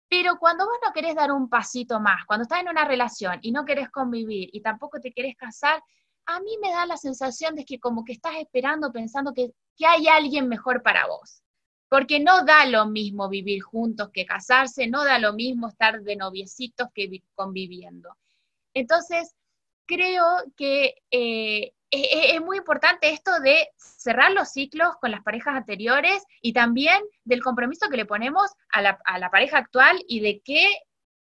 [0.08, 3.52] pero cuando vos no querés dar un pasito más, cuando estás en una relación y
[3.52, 5.82] no querés convivir y tampoco te querés casar,
[6.24, 9.52] a mí me da la sensación de que como que estás esperando pensando que
[9.86, 11.42] hay alguien mejor para vos.
[11.90, 16.16] Porque no da lo mismo vivir juntos que casarse, no da lo mismo estar de
[16.16, 18.16] noviecitos que conviviendo.
[18.72, 19.34] Entonces,
[19.86, 20.24] creo
[20.56, 26.52] que eh, es, muy importante esto de cerrar los ciclos con las parejas anteriores y
[26.52, 30.64] también del compromiso que le ponemos a la, pareja actual y de qué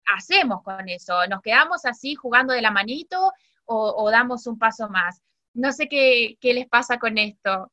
[0.06, 1.26] hacemos con eso.
[1.28, 3.32] ¿Nos quedamos así jugando de la manito
[3.66, 5.22] o, damos un paso más?
[5.54, 7.70] No sé qué les pasa con esto.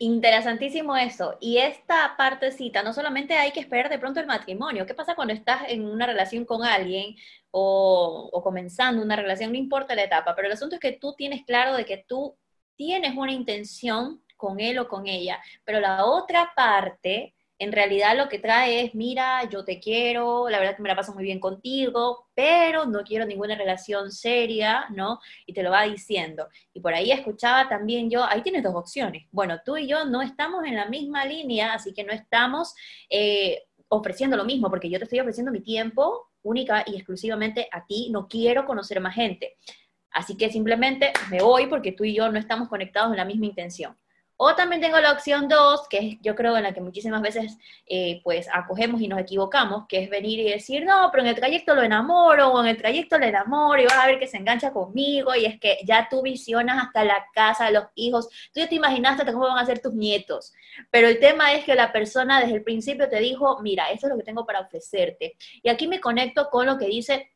[0.00, 1.36] Interesantísimo eso.
[1.40, 4.86] Y esta partecita, no solamente hay que esperar de pronto el matrimonio.
[4.86, 7.16] ¿Qué pasa cuando estás en una relación con alguien
[7.50, 9.50] o, comenzando una relación?
[9.50, 12.36] No importa la etapa, pero el asunto es que tú tienes claro de que tú
[12.76, 18.28] tienes una intención con él o con ella, pero la otra parte en realidad lo
[18.28, 21.40] que trae es, mira, yo te quiero, la verdad que me la paso muy bien
[21.40, 25.18] contigo, pero no quiero ninguna relación seria, ¿no?
[25.44, 26.48] Y te lo va diciendo.
[26.72, 29.26] Y por ahí escuchaba también yo, ahí tienes dos opciones.
[29.32, 32.74] Bueno, tú y yo no estamos en la misma línea, así que no estamos
[33.10, 37.84] eh, ofreciendo lo mismo, porque yo te estoy ofreciendo mi tiempo única y exclusivamente a
[37.84, 39.56] ti, no quiero conocer más gente.
[40.10, 43.46] Así que simplemente me voy porque tú y yo no estamos conectados en la misma
[43.46, 43.96] intención.
[44.40, 47.58] O también tengo la opción 2, que es yo creo en la que muchísimas veces
[47.86, 51.34] eh, pues acogemos y nos equivocamos, que es venir y decir, no, pero en el
[51.34, 54.36] trayecto lo enamoro, o en el trayecto le enamoro, y vas a ver que se
[54.36, 58.68] engancha conmigo, y es que ya tú visionas hasta la casa, los hijos, tú ya
[58.68, 60.52] te imaginaste hasta cómo van a ser tus nietos,
[60.88, 64.12] pero el tema es que la persona desde el principio te dijo, mira, esto es
[64.12, 65.34] lo que tengo para ofrecerte.
[65.64, 67.32] Y aquí me conecto con lo que dice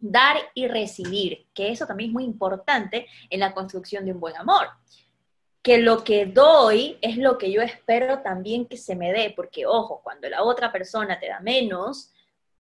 [0.00, 4.36] dar y recibir, que eso también es muy importante en la construcción de un buen
[4.36, 4.66] amor
[5.62, 9.66] que lo que doy es lo que yo espero también que se me dé, porque
[9.66, 12.12] ojo, cuando la otra persona te da menos,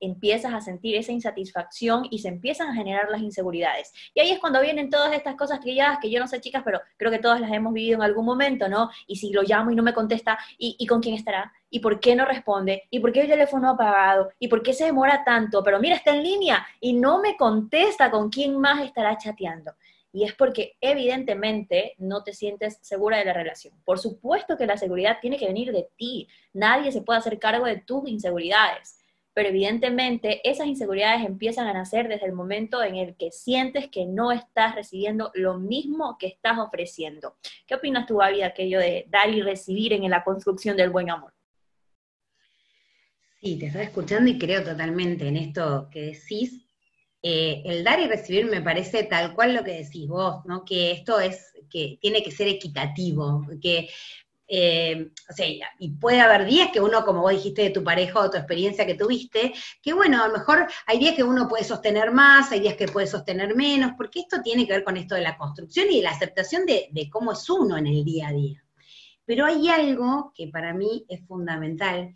[0.01, 3.93] empiezas a sentir esa insatisfacción y se empiezan a generar las inseguridades.
[4.15, 6.81] Y ahí es cuando vienen todas estas cosas trilladas que yo no sé, chicas, pero
[6.97, 8.91] creo que todas las hemos vivido en algún momento, ¿no?
[9.07, 11.53] Y si lo llamo y no me contesta, ¿y, y con quién estará?
[11.69, 12.85] ¿Y por qué no responde?
[12.91, 14.31] ¿Y por qué el teléfono apagado?
[14.39, 15.63] ¿Y por qué se demora tanto?
[15.63, 19.75] Pero mira, está en línea y no me contesta con quién más estará chateando
[20.13, 23.75] y es porque evidentemente no te sientes segura de la relación.
[23.85, 27.67] Por supuesto que la seguridad tiene que venir de ti, nadie se puede hacer cargo
[27.67, 28.99] de tus inseguridades,
[29.33, 34.05] pero evidentemente esas inseguridades empiezan a nacer desde el momento en el que sientes que
[34.05, 37.37] no estás recibiendo lo mismo que estás ofreciendo.
[37.67, 41.11] ¿Qué opinas tú, Gaby, de aquello de dar y recibir en la construcción del buen
[41.11, 41.33] amor?
[43.41, 46.70] Sí, te estoy escuchando y creo totalmente en esto que decís,
[47.23, 50.65] eh, el dar y recibir me parece tal cual lo que decís vos, ¿no?
[50.65, 53.89] Que esto es, que tiene que ser equitativo, que,
[54.49, 55.47] eh, o sea,
[55.79, 58.87] y puede haber días que uno, como vos dijiste de tu pareja o tu experiencia
[58.87, 59.53] que tuviste,
[59.83, 62.89] que bueno, a lo mejor hay días que uno puede sostener más, hay días que
[62.89, 66.03] puede sostener menos, porque esto tiene que ver con esto de la construcción y de
[66.03, 68.65] la aceptación de, de cómo es uno en el día a día.
[69.27, 72.15] Pero hay algo que para mí es fundamental,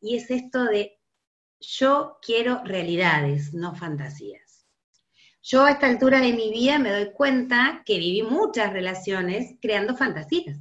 [0.00, 0.98] y es esto de
[1.60, 4.43] yo quiero realidades, no fantasías.
[5.46, 9.94] Yo a esta altura de mi vida me doy cuenta que viví muchas relaciones creando
[9.94, 10.56] fantasías.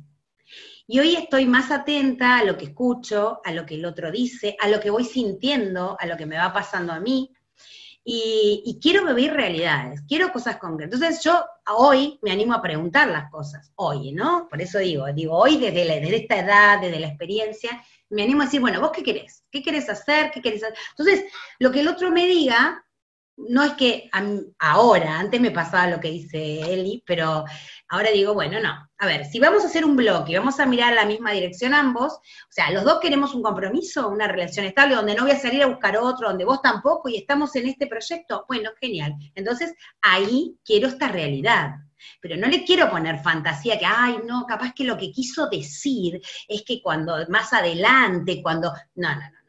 [0.86, 4.58] Y hoy estoy más atenta a lo que escucho, a lo que el otro dice,
[4.60, 7.32] a lo que voy sintiendo, a lo que me va pasando a mí.
[8.04, 10.96] Y, quiero vivir realidades, quiero cosas concretas.
[10.96, 11.41] Entonces yo
[11.78, 14.50] hoy me animo a preguntar las cosas, hoy, ¿no?
[14.50, 18.46] Por eso digo, digo, hoy desde, desde esta edad, desde la experiencia, me animo a
[18.46, 19.46] decir, bueno, ¿vos qué querés?
[19.50, 20.30] ¿Qué querés hacer?
[20.32, 20.78] ¿Qué querés hacer?
[20.89, 21.24] Entonces,
[21.60, 22.84] lo que el otro me diga,
[23.36, 24.10] no es que
[24.60, 27.46] ahora, antes me pasaba lo que dice Eli, pero
[27.89, 28.88] ahora digo, bueno, no.
[28.98, 31.74] A ver, si vamos a hacer un bloque y vamos a mirar la misma dirección
[31.74, 35.39] ambos, o sea, los dos queremos un compromiso, una relación estable, donde no voy a
[35.39, 39.15] salir a buscar otro, donde vos tampoco, y estamos en este proyecto, bueno, genial.
[39.36, 41.76] Entonces, ahí quiero esta realidad.
[42.22, 46.22] Pero no le quiero poner fantasía que, ay, no, capaz que lo que quiso decir
[46.48, 48.74] es que cuando más adelante, cuando.
[48.96, 49.42] No, no, no.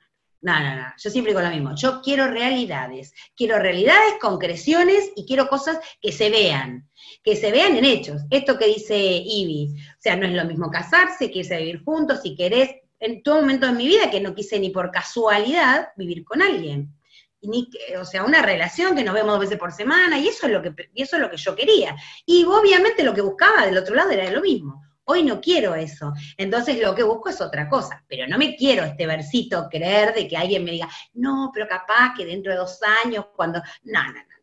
[0.44, 1.74] No, no, no, yo siempre digo lo mismo.
[1.74, 3.14] Yo quiero realidades.
[3.34, 6.90] Quiero realidades, concreciones y quiero cosas que se vean,
[7.22, 8.20] que se vean en hechos.
[8.28, 12.36] Esto que dice Ivy, o sea, no es lo mismo casarse que vivir juntos si
[12.36, 16.42] querés, en todo momento de mi vida que no quise ni por casualidad vivir con
[16.42, 16.94] alguien.
[17.40, 20.52] Ni, o sea, una relación que nos vemos dos veces por semana, y eso es
[20.52, 21.96] lo que, y eso es lo que yo quería.
[22.26, 24.83] Y obviamente lo que buscaba del otro lado era lo mismo.
[25.04, 26.12] Hoy no quiero eso.
[26.36, 28.02] Entonces lo que busco es otra cosa.
[28.08, 32.14] Pero no me quiero este versito creer de que alguien me diga, no, pero capaz
[32.16, 33.60] que dentro de dos años, cuando.
[33.84, 34.33] No, no, no.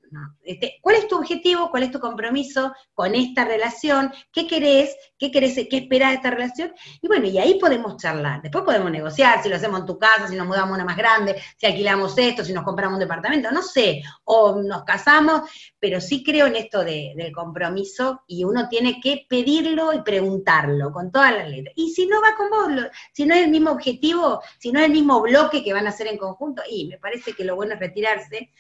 [0.44, 1.70] Este, ¿Cuál es tu objetivo?
[1.72, 4.12] ¿Cuál es tu compromiso con esta relación?
[4.32, 4.96] ¿Qué querés?
[5.18, 5.56] ¿Qué querés?
[5.70, 6.74] ¿Qué esperás de esta relación?
[7.02, 8.42] Y bueno, y ahí podemos charlar.
[8.42, 10.98] Después podemos negociar si lo hacemos en tu casa, si nos mudamos a una más
[10.98, 15.50] grande, si alquilamos esto, si nos compramos un departamento, no sé, o nos casamos,
[15.80, 21.12] pero sí creo en esto del compromiso y uno tiene que pedirlo y preguntarlo con
[21.12, 21.74] todas las letras.
[21.78, 24.88] Y si no va con vos, si no es el mismo objetivo, si no es
[24.88, 27.74] el mismo bloque que van a hacer en conjunto, y me parece que lo bueno
[27.74, 28.52] es retirarse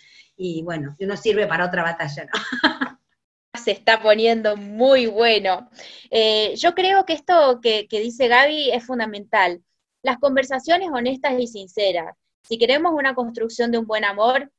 [0.43, 2.31] y bueno, uno sirve para otra batalla, ¿no?
[3.63, 5.69] se está poniendo muy bueno.
[6.09, 9.63] Eh, yo creo que esto que, que dice Gaby es fundamental.
[10.01, 12.17] Las conversaciones honestas y sinceras.
[12.41, 14.51] Si queremos una construcción de un buen amor,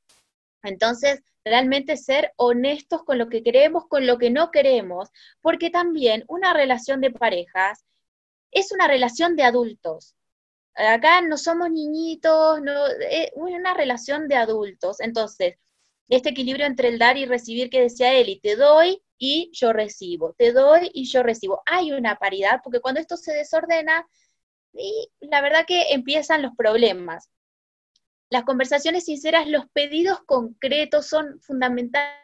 [0.63, 5.09] entonces realmente ser honestos con lo que queremos, con lo que no queremos,
[5.41, 7.85] porque también una relación de parejas
[8.53, 10.15] es una relación de adultos.
[10.77, 15.01] Acá no somos niñitos, no, es una relación de adultos.
[15.01, 15.57] Entonces,
[16.17, 19.73] este equilibrio entre el dar y recibir que decía él, y te doy y yo
[19.73, 21.63] recibo, te doy y yo recibo.
[21.65, 24.07] Hay una paridad, porque cuando esto se desordena,
[25.21, 27.31] la verdad que empiezan los problemas.
[28.29, 32.23] Las conversaciones sinceras, los pedidos concretos son fundamentales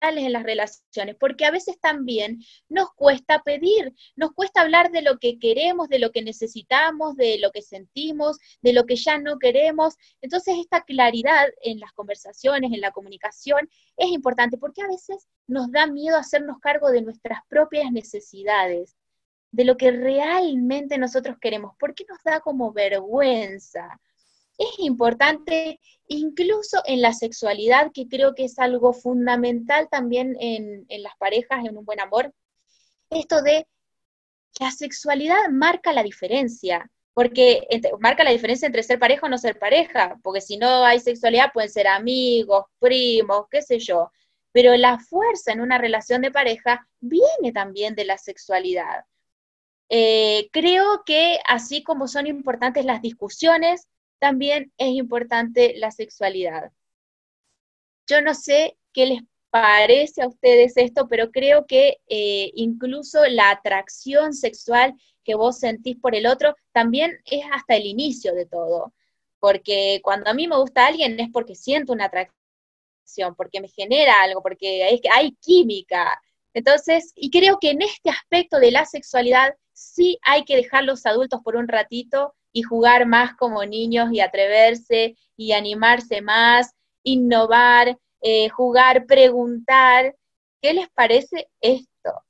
[0.00, 5.18] en las relaciones, porque a veces también nos cuesta pedir, nos cuesta hablar de lo
[5.18, 9.38] que queremos, de lo que necesitamos, de lo que sentimos, de lo que ya no
[9.38, 9.96] queremos.
[10.20, 15.70] Entonces, esta claridad en las conversaciones, en la comunicación, es importante, porque a veces nos
[15.72, 18.96] da miedo hacernos cargo de nuestras propias necesidades,
[19.50, 24.00] de lo que realmente nosotros queremos, porque nos da como vergüenza
[24.58, 31.16] es importante incluso en la sexualidad, que creo que es algo fundamental también en, las
[31.18, 32.32] parejas, en un buen amor,
[33.10, 33.66] esto de
[34.60, 37.66] la sexualidad marca la diferencia, porque
[38.00, 41.52] marca la diferencia entre ser pareja o no ser pareja, porque si no hay sexualidad
[41.52, 44.10] pueden ser amigos, primos, qué sé yo,
[44.52, 49.04] pero la fuerza en una relación de pareja viene también de la sexualidad.
[49.88, 53.86] Eh, creo que así como son importantes las discusiones,
[54.18, 56.72] también es importante la sexualidad.
[58.06, 63.50] Yo no sé qué les parece a ustedes esto, pero creo que eh, incluso la
[63.50, 64.94] atracción sexual
[65.24, 68.92] que vos sentís por el otro también es hasta el inicio de todo.
[69.40, 74.22] Porque cuando a mí me gusta alguien es porque siento una atracción, porque me genera
[74.22, 76.20] algo, porque hay, hay química.
[76.54, 81.04] Entonces, y creo que en este aspecto de la sexualidad sí hay que dejar los
[81.06, 87.98] adultos por un ratito y jugar más como niños y atreverse y animarse más, innovar,
[88.22, 90.16] eh, jugar, preguntar.
[90.62, 92.24] ¿Qué les parece esto?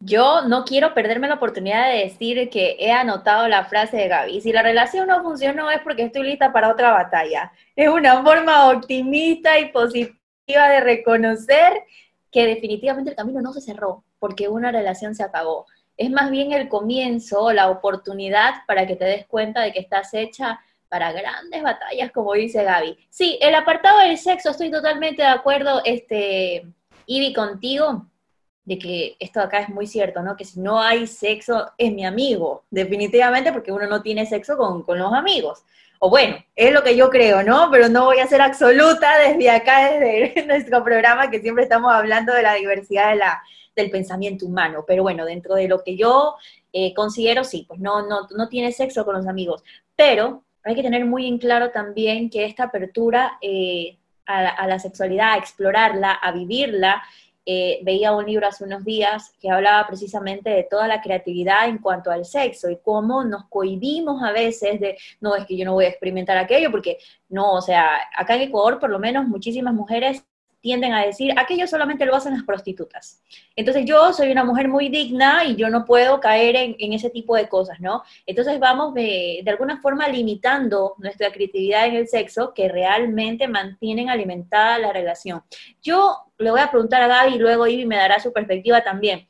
[0.00, 4.40] Yo no quiero perderme la oportunidad de decir que he anotado la frase de Gaby.
[4.40, 7.52] Si la relación no funcionó es porque estoy lista para otra batalla.
[7.76, 11.82] Es una forma optimista y positiva de reconocer
[12.32, 15.66] que definitivamente el camino no se cerró porque una relación se acabó
[15.98, 20.14] es más bien el comienzo, la oportunidad para que te des cuenta de que estás
[20.14, 22.96] hecha para grandes batallas, como dice Gaby.
[23.10, 26.66] Sí, el apartado del sexo, estoy totalmente de acuerdo, este,
[27.04, 28.06] Ivy, contigo,
[28.64, 30.36] de que esto acá es muy cierto, ¿no?
[30.36, 34.84] Que si no hay sexo, es mi amigo, definitivamente, porque uno no tiene sexo con,
[34.84, 35.64] con los amigos.
[35.98, 37.70] O bueno, es lo que yo creo, ¿no?
[37.72, 42.32] Pero no voy a ser absoluta desde acá, desde nuestro programa, que siempre estamos hablando
[42.32, 43.42] de la diversidad de la,
[43.82, 44.84] del pensamiento humano.
[44.86, 46.34] Pero bueno, dentro de lo que yo
[46.72, 49.62] eh, considero, sí, pues no, no, no tiene sexo con los amigos.
[49.96, 55.32] Pero hay que tener muy en claro también que esta apertura eh, a, la sexualidad,
[55.32, 57.02] a explorarla, a vivirla,
[57.46, 61.78] eh, veía un libro hace unos días que hablaba precisamente de toda la creatividad en
[61.78, 65.72] cuanto al sexo y cómo nos cohibimos a veces de, no, es que yo no
[65.72, 66.98] voy a experimentar aquello, porque
[67.30, 70.22] no, o sea, acá en Ecuador por lo menos muchísimas mujeres
[70.68, 73.22] tienden a decir, aquello solamente lo hacen las prostitutas.
[73.56, 77.34] Entonces yo soy una mujer muy digna y yo no puedo caer en, ese tipo
[77.36, 78.02] de cosas, ¿no?
[78.26, 84.10] Entonces vamos de, de, alguna forma limitando nuestra creatividad en el sexo que realmente mantienen
[84.10, 85.42] alimentada la relación.
[85.80, 89.26] Yo le voy a preguntar a Gaby y luego Ivy me dará su perspectiva también.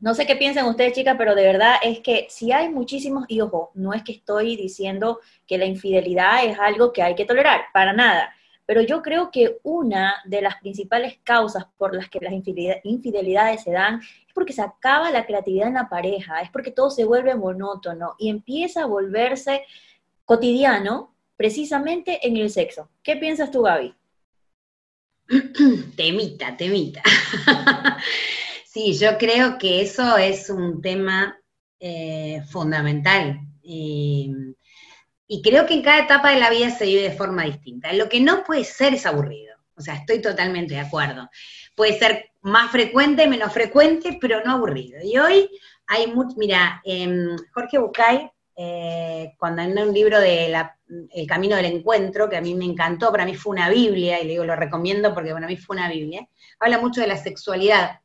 [0.00, 3.40] No sé qué piensan ustedes, chicas, pero de verdad es que si hay muchísimos, y
[3.42, 7.66] ojo, no es que estoy diciendo que la infidelidad es algo que hay que tolerar,
[7.72, 8.34] para nada
[8.68, 13.70] pero yo creo que una de las principales causas por las que las infidelidades se
[13.70, 17.34] dan es porque se acaba la creatividad en la pareja, es porque todo se vuelve
[17.34, 19.62] monótono y empieza a volverse
[20.26, 22.90] cotidiano precisamente en el sexo.
[23.02, 23.94] ¿Qué piensas tú, Gaby?
[25.96, 27.02] Temita, temita.
[28.66, 31.40] sí, yo creo que eso es un tema
[31.80, 33.40] eh, fundamental.
[35.28, 37.92] Y creo que en cada etapa de la vida se vive de forma distinta.
[37.92, 39.54] Lo que no puede ser es aburrido.
[39.76, 41.28] O sea, estoy totalmente de acuerdo.
[41.76, 44.98] Puede ser más frecuente, menos frecuente, pero no aburrido.
[45.04, 45.50] Y hoy
[45.86, 50.52] hay mucho, mira, em, Jorge Bucay, eh, cuando en un libro de
[51.12, 54.24] El Camino del Encuentro, que a mí me encantó, para mí fue una Biblia, y
[54.24, 56.26] le digo, lo recomiendo porque para mí fue una Biblia,
[56.58, 58.00] habla mucho de la sexualidad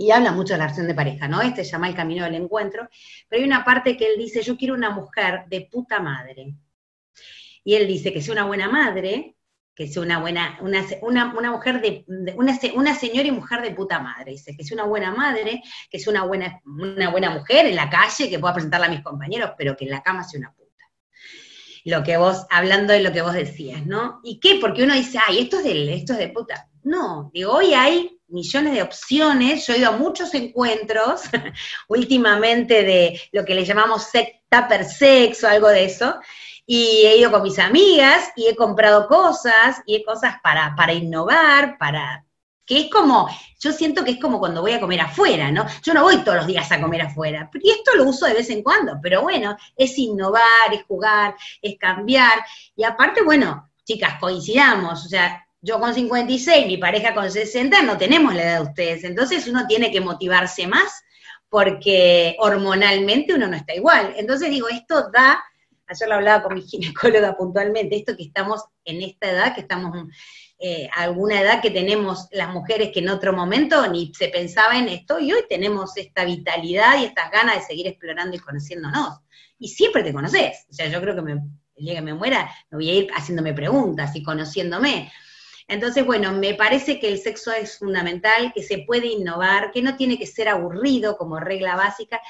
[0.00, 1.42] y habla mucho de la relación de pareja, ¿no?
[1.42, 2.88] Este llama el camino del encuentro,
[3.28, 6.54] pero hay una parte que él dice, yo quiero una mujer de puta madre.
[7.62, 9.36] Y él dice que sea una buena madre,
[9.74, 13.72] que sea una buena, una, una, una mujer de, una, una, señora y mujer de
[13.72, 17.66] puta madre, dice, que sea una buena madre, que sea una buena, una buena mujer
[17.66, 20.40] en la calle, que pueda presentarla a mis compañeros, pero que en la cama sea
[20.40, 20.86] una puta.
[21.84, 24.20] Lo que vos, hablando de lo que vos decías, ¿no?
[24.24, 24.56] ¿Y qué?
[24.62, 26.69] Porque uno dice, ay, esto es de, esto es de puta.
[26.82, 31.22] No, digo, hoy hay millones de opciones, yo he ido a muchos encuentros
[31.88, 34.08] últimamente de lo que le llamamos
[34.48, 36.18] tupper sex o algo de eso,
[36.64, 40.92] y he ido con mis amigas y he comprado cosas y he cosas para, para
[40.92, 42.24] innovar, para
[42.64, 43.28] que es como,
[43.58, 45.66] yo siento que es como cuando voy a comer afuera, ¿no?
[45.82, 48.48] Yo no voy todos los días a comer afuera, y esto lo uso de vez
[48.50, 52.44] en cuando, pero bueno, es innovar, es jugar, es cambiar,
[52.76, 57.98] y aparte, bueno, chicas, coincidamos, o sea, yo con 56, mi pareja con 60, no
[57.98, 61.02] tenemos la edad de ustedes, entonces uno tiene que motivarse más
[61.48, 64.14] porque hormonalmente uno no está igual.
[64.16, 65.42] Entonces digo, esto da
[65.90, 70.08] ayer lo hablaba con mi ginecóloga puntualmente, esto que estamos en esta edad, que estamos
[70.58, 74.88] eh, alguna edad que tenemos las mujeres que en otro momento ni se pensaba en
[74.88, 79.20] esto, y hoy tenemos esta vitalidad y estas ganas de seguir explorando y conociéndonos.
[79.58, 82.50] Y siempre te conoces, o sea, yo creo que me, el día que me muera,
[82.70, 85.10] me voy a ir haciéndome preguntas y conociéndome.
[85.70, 89.96] Entonces, bueno, me parece que el sexo es fundamental, que se puede innovar, que no
[89.96, 92.20] tiene que ser aburrido como regla básica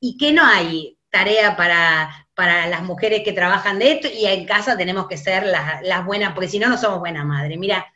[0.00, 4.46] y que no hay tarea para, para las mujeres que trabajan de esto y en
[4.46, 7.56] casa tenemos que ser las, las buenas, porque si no, no somos buena madre.
[7.58, 7.86] Mira,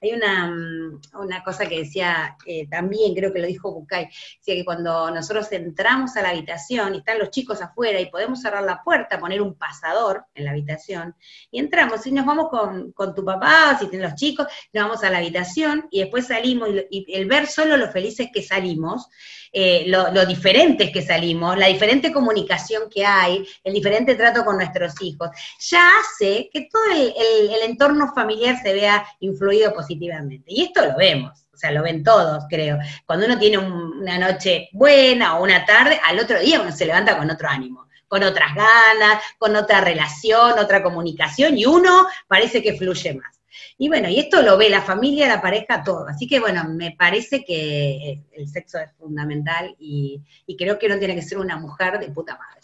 [0.00, 4.54] hay una, mm, una cosa que decía, eh, también creo que lo dijo Bucay, decía
[4.54, 8.62] que cuando nosotros entramos a la habitación y están los chicos afuera y podemos cerrar
[8.64, 11.14] la puerta, poner un pasador en la habitación,
[11.50, 15.10] y entramos y nos vamos con, tu papá, si tienen los chicos, nos vamos a
[15.10, 19.08] la habitación y después salimos y, el ver solo lo felices que salimos,
[19.52, 24.94] eh, lo, diferentes que salimos, la diferente comunicación que hay, el diferente trato con nuestros
[25.02, 27.12] hijos, ya hace que todo el,
[27.52, 32.02] el entorno familiar se vea influido positivamente y esto lo vemos, o sea, lo ven
[32.04, 32.78] todos, creo.
[33.04, 37.18] Cuando uno tiene una noche buena o una tarde, al otro día uno se levanta
[37.18, 42.76] con otro ánimo, con otras ganas, con otra relación, otra comunicación, y uno parece que
[42.76, 43.39] fluye más.
[43.82, 46.06] Y bueno, y esto lo ve la familia, la pareja, todo.
[46.06, 50.22] Así que bueno, me parece que el sexo es fundamental y,
[50.58, 52.60] creo que uno tiene que ser una mujer de puta madre.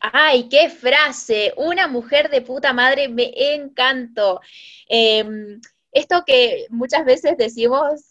[0.00, 4.40] Ay, qué frase, una mujer de puta madre, me encantó.
[4.88, 5.60] Em,
[5.92, 8.08] esto que muchas veces decimos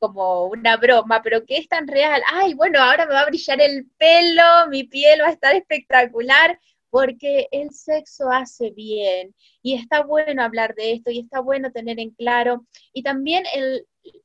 [0.00, 2.20] como una broma, pero que es tan real.
[2.32, 6.58] Ay, bueno, ahora me va a brillar el pelo, mi piel va a estar espectacular,
[6.90, 12.00] porque el sexo hace bien y está bueno hablar de esto y está bueno tener
[12.00, 12.66] en claro.
[12.92, 13.44] Y también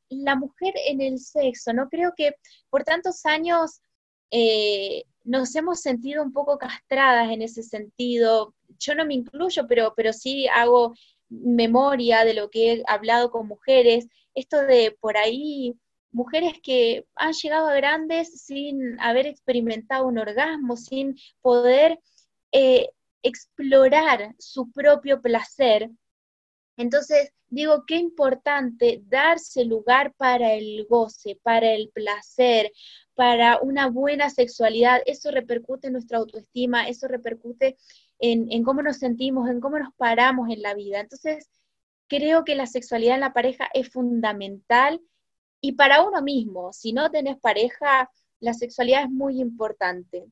[0.10, 1.90] la mujer en el sexo, ¿no?
[1.90, 2.36] Creo que
[2.70, 3.82] por tantos años...
[4.36, 8.54] Eh, nos hemos sentido un poco castradas en ese sentido.
[8.80, 10.94] Yo no me incluyo, pero, pero sí hago
[11.30, 15.76] memoria de lo que he hablado con mujeres, esto de por ahí
[16.12, 22.00] mujeres que han llegado a grandes sin haber experimentado un orgasmo, sin poder
[22.54, 22.90] eh,
[23.24, 25.90] explorar su propio placer.
[26.78, 32.72] Entonces, digo, qué importante darse lugar para el goce, para el placer,
[33.16, 37.78] para una buena sexualidad, eso repercute en nuestra autoestima, eso repercute
[38.20, 41.00] en, cómo nos sentimos, en cómo nos paramos en la vida.
[41.00, 41.50] Entonces,
[42.08, 45.02] creo que la sexualidad en la pareja es fundamental
[45.60, 50.26] y para uno mismo, si no tenés pareja, la sexualidad es muy importante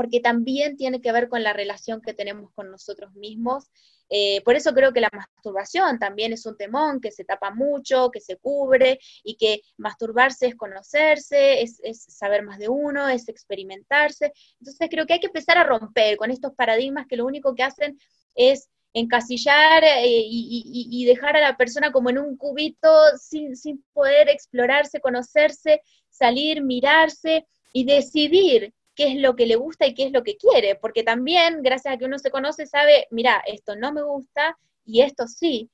[0.00, 3.70] porque también tiene que ver con la relación que tenemos con nosotros mismos.
[4.08, 8.10] Eh, por eso creo que la masturbación también es un temón que se tapa mucho,
[8.10, 14.32] que se cubre y que masturbarse es conocerse, es, saber más de uno, es experimentarse.
[14.58, 17.64] Entonces creo que hay que empezar a romper con estos paradigmas que lo único que
[17.64, 17.98] hacen
[18.34, 22.88] es encasillar eh, y, dejar a la persona como en un cubito
[23.18, 29.86] sin, sin poder explorarse, conocerse, salir, mirarse y decidir qué es lo que le gusta
[29.86, 33.06] y qué es lo que quiere, porque también, gracias a que uno se conoce, sabe,
[33.10, 35.70] mira, esto no me gusta y esto sí.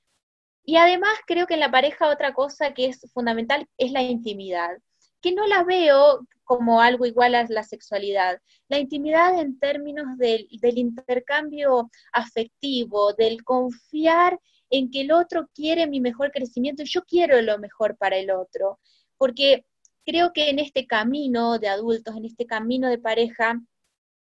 [0.64, 4.78] Y además creo que en la pareja otra cosa que es fundamental es la intimidad,
[5.20, 8.40] que no la veo como algo igual a la sexualidad.
[8.68, 14.38] La intimidad en términos del, del intercambio afectivo, del confiar
[14.70, 18.30] en que el otro quiere mi mejor crecimiento y yo quiero lo mejor para el
[18.30, 18.78] otro.
[19.18, 19.64] Porque
[20.06, 23.60] creo que en este camino de adultos, en este camino de pareja,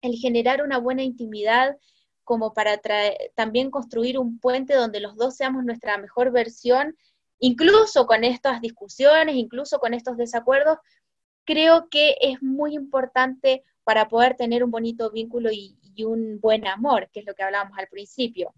[0.01, 1.75] el generar una buena intimidad
[2.23, 2.79] como para
[3.35, 6.95] también construir un puente donde los dos seamos nuestra mejor versión,
[7.39, 10.77] incluso con estas discusiones, incluso con estos desacuerdos,
[11.43, 17.09] creo que es muy importante para poder tener un bonito vínculo y, un buen amor,
[17.11, 18.51] que es lo que hablábamos al principio.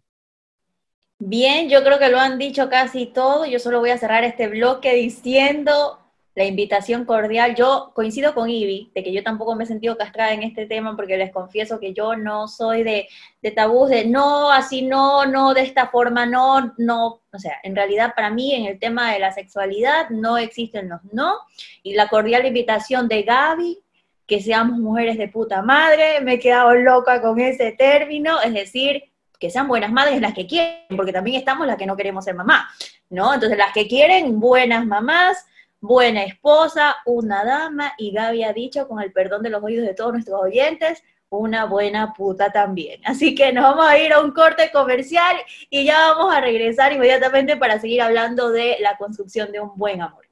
[1.20, 3.46] Bien, yo creo que lo han dicho casi todo.
[3.46, 6.03] Yo solo voy a cerrar este bloque diciendo
[6.36, 7.56] la invitación cordial.
[7.56, 10.96] Yo coincido con Ivy, de que yo tampoco me he sentido castrada en este tema,
[10.96, 13.08] porque les confieso que yo no soy de,
[13.42, 17.22] de tabús, de no, así no, no, de esta forma, no, no.
[17.32, 21.02] O sea, en realidad para mí en el tema de la sexualidad no existen los
[21.12, 21.38] no.
[21.84, 23.80] Y la cordial invitación de Gaby,
[24.26, 29.04] que seamos mujeres de puta madre, me he quedado loca con ese término, es decir,
[29.40, 32.34] que sean buenas madres las que quieren, porque también estamos las que no queremos ser
[32.34, 32.70] mamá,
[33.10, 33.34] ¿no?
[33.34, 35.46] Entonces las que quieren, buenas mamás,
[35.84, 39.94] buena esposa, una dama, y Gaby ha dicho, con el perdón de los oídos de
[39.94, 43.02] todos nuestros oyentes, una buena puta también.
[43.04, 45.36] Así que nos vamos a ir a un corte comercial
[45.70, 50.02] y ya vamos a regresar inmediatamente para seguir hablando de la construcción de un buen
[50.02, 50.24] amor.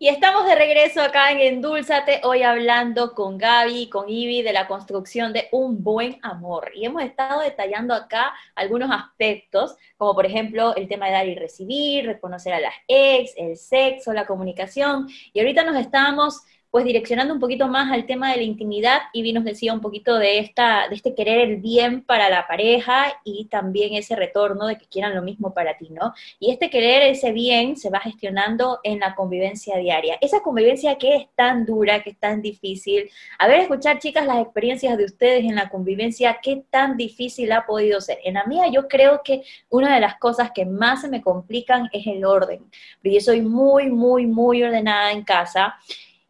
[0.00, 4.52] Y estamos de regreso acá en Endulzate, hoy hablando con Gaby y con Ivy de
[4.52, 6.70] la construcción de un buen amor.
[6.72, 11.34] Y hemos estado detallando acá algunos aspectos, como por ejemplo el tema de dar y
[11.34, 15.08] recibir, reconocer a las ex, el sexo, la comunicación.
[15.32, 19.32] Y ahorita nos estamos pues direccionando un poquito más al tema de la intimidad, y
[19.32, 23.46] nos decía un poquito de, esta, de este querer el bien para la pareja y
[23.46, 26.12] también ese retorno de que quieran lo mismo para ti, ¿no?
[26.38, 30.18] Y este querer ese bien se va gestionando en la convivencia diaria.
[30.20, 33.10] Esa convivencia que es tan dura, que es tan difícil.
[33.38, 37.64] A ver, escuchar, chicas, las experiencias de ustedes en la convivencia, qué tan difícil ha
[37.66, 38.18] podido ser.
[38.24, 41.88] En la mía, yo creo que una de las cosas que más se me complican
[41.92, 42.64] es el orden.
[43.02, 45.76] Yo soy muy, muy, muy ordenada en casa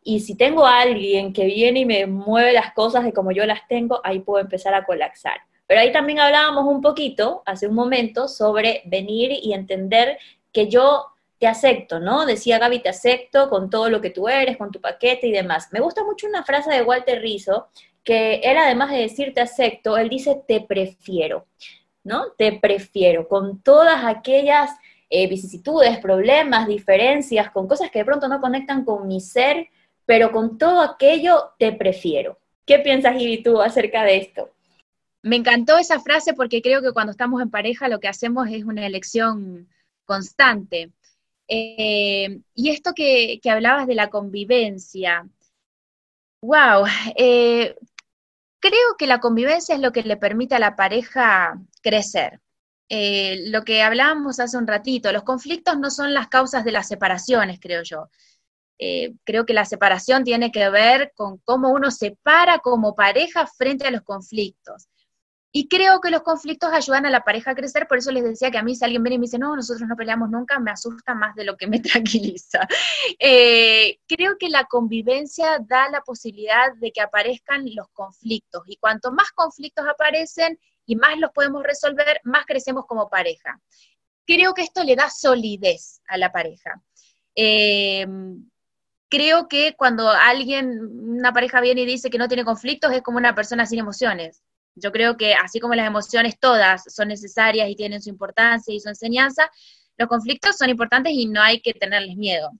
[0.08, 3.44] y si tengo a alguien que viene y me mueve las cosas de como yo
[3.44, 5.42] las tengo, ahí puedo empezar a colapsar.
[5.66, 10.16] Pero ahí también hablábamos un poquito, hace un momento, sobre venir y entender
[10.50, 11.04] que yo
[11.36, 12.24] te acepto, ¿no?
[12.24, 15.68] Decía Gaby, te acepto con todo lo que tú eres, con tu paquete y demás.
[15.72, 17.68] Me gusta mucho una frase de Walter Rizzo,
[18.02, 21.44] que él además de decir te acepto, él dice te prefiero,
[22.02, 22.30] ¿no?
[22.38, 24.70] Te prefiero, con todas aquellas
[25.10, 29.68] eh, vicisitudes, problemas, diferencias, con cosas que de pronto no conectan con mi ser,
[30.08, 32.38] pero con todo aquello te prefiero.
[32.64, 34.50] ¿Qué piensas, Ivy, tú acerca de esto?
[35.20, 38.64] Me encantó esa frase porque creo que cuando estamos en pareja lo que hacemos es
[38.64, 39.68] una elección
[40.06, 40.92] constante.
[41.46, 45.28] Eh, y esto que, hablabas de la convivencia,
[46.40, 47.76] wow, eh,
[48.60, 52.40] creo que la convivencia es lo que le permite a la pareja crecer.
[52.88, 56.88] Eh, lo que hablábamos hace un ratito, los conflictos no son las causas de las
[56.88, 58.08] separaciones, creo yo.
[58.78, 63.46] Eh, creo que la separación tiene que ver con cómo uno se para como pareja
[63.46, 64.88] frente a los conflictos.
[65.50, 68.50] Y creo que los conflictos ayudan a la pareja a crecer, por eso les decía
[68.50, 70.70] que a mí si alguien viene y me dice, no, nosotros no peleamos nunca, me
[70.70, 72.68] asusta más de lo que me tranquiliza.
[73.18, 79.10] Eh, creo que la convivencia da la posibilidad de que aparezcan los conflictos, y cuanto
[79.10, 83.58] más conflictos aparecen y más los podemos resolver, más crecemos como pareja.
[84.26, 86.82] Creo que esto le da solidez a la pareja.
[87.34, 88.06] Eh,
[89.08, 90.80] creo que cuando alguien,
[91.18, 94.42] una pareja viene y dice que no tiene conflictos, es como una persona sin emociones.
[94.74, 98.80] Yo creo que así como las emociones todas son necesarias y tienen su importancia y
[98.80, 99.50] su enseñanza,
[99.96, 102.50] los conflictos son importantes y no hay que tenerles miedo.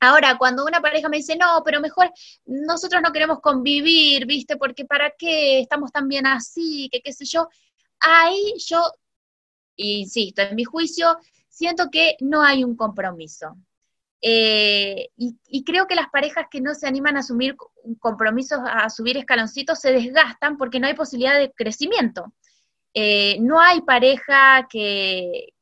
[0.00, 2.10] Ahora, cuando una pareja me dice, no, pero mejor
[2.44, 4.56] nosotros no queremos convivir, ¿viste?
[4.56, 6.88] Porque ¿para qué estamos tan bien así?
[6.90, 7.48] Que qué sé yo.
[8.00, 8.82] Ahí yo,
[9.76, 11.16] insisto, en mi juicio,
[11.48, 13.56] siento que no hay un compromiso.
[14.24, 17.56] Eh, y, creo que las parejas que no se animan a asumir
[17.98, 22.32] compromisos, a subir escaloncitos, se desgastan porque no hay posibilidad de crecimiento.
[22.94, 25.54] Eh, no hay pareja que,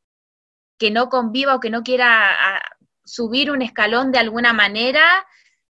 [0.78, 2.61] que no conviva o que no quiera
[3.04, 5.26] subir un escalón de alguna manera,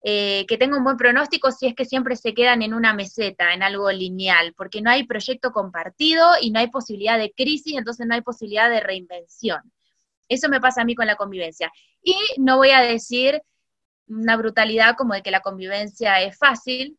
[0.03, 3.53] eh, que tenga un buen pronóstico si es que siempre se quedan en una meseta,
[3.53, 8.07] en algo lineal, porque no hay proyecto compartido y no hay posibilidad de crisis, entonces
[8.07, 9.59] no hay posibilidad de reinvención.
[10.30, 11.71] Eso me pasa a mí con la convivencia.
[12.01, 13.41] Y no voy a decir
[14.07, 16.97] una brutalidad como de que la convivencia es fácil,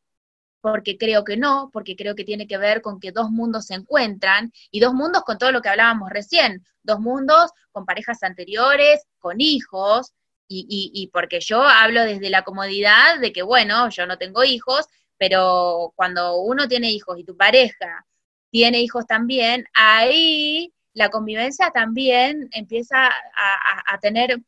[0.61, 3.75] porque creo que no, porque creo que tiene que ver con que dos mundos se
[3.75, 9.07] encuentran, y dos mundos con todo lo que hablábamos recién, dos mundos con parejas anteriores,
[9.19, 10.13] con hijos,
[10.51, 14.87] y, y, porque yo hablo desde la comodidad de que, bueno, yo no tengo hijos,
[15.19, 18.07] pero cuando uno tiene hijos y tu pareja
[18.51, 24.43] tiene hijos también, ahí la convivencia también empieza a, tener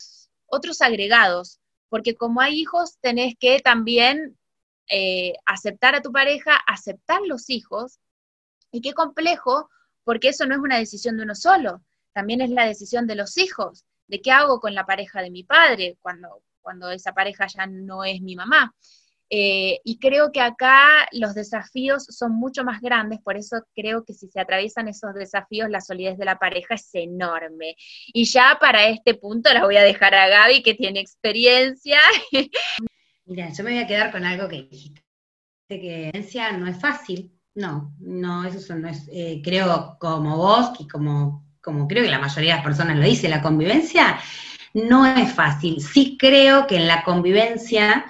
[0.47, 4.37] otros agregados, porque como hay hijos, tenés que también
[4.89, 8.01] eh, aceptar a tu pareja, aceptar los hijos,
[8.73, 9.71] y qué complejo,
[10.03, 13.39] porque eso no es una decisión de uno solo, también es la decisión de los
[13.39, 17.69] hijos, de qué hago con la pareja de mi padre cuando, cuando esa pareja ya
[17.69, 18.75] no es mi mamá.
[19.33, 24.13] Eh, y creo que acá los desafíos son mucho más grandes, por eso creo que
[24.13, 27.77] si se atraviesan esos desafíos, la solidez de la pareja es enorme.
[28.13, 32.01] Y ya para este punto la voy a dejar a Gaby, que tiene experiencia.
[33.25, 35.01] Mira, yo me voy a quedar con algo que dijiste,
[35.69, 37.33] que la no es fácil.
[37.55, 42.19] No, no, eso no es, eh, creo como vos y como, como creo que la
[42.19, 44.19] mayoría de las personas lo dice, la convivencia
[44.75, 45.81] no es fácil.
[45.81, 48.07] Sí creo que en la convivencia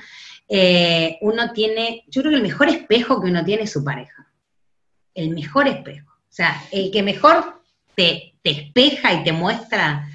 [0.53, 4.27] eh, uno tiene, yo creo que el mejor espejo que uno tiene es su pareja.
[5.15, 6.11] El mejor espejo.
[6.11, 7.63] O sea, el que mejor
[7.95, 10.09] te, te espeja y te muestra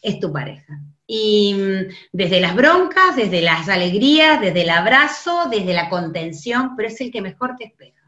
[0.00, 0.80] es tu pareja.
[1.06, 6.88] Y mm, desde las broncas, desde las alegrías, desde el abrazo, desde la contención, pero
[6.88, 8.00] es el que mejor te espeja.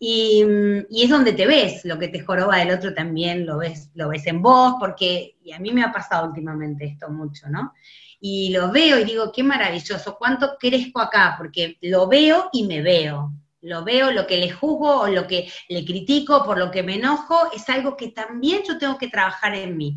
[0.00, 3.58] Y, mm, y, es donde te ves, lo que te joroba del otro también lo
[3.58, 7.48] ves, lo ves en vos, porque, y a mí me ha pasado últimamente esto mucho,
[7.48, 7.72] ¿no?
[8.20, 12.82] Y lo veo y digo, qué maravilloso, cuánto crezco acá, porque lo veo y me
[12.82, 13.32] veo.
[13.62, 16.96] Lo veo, lo que le juzgo o lo que le critico, por lo que me
[16.96, 19.96] enojo, es algo que también yo tengo que trabajar en mí.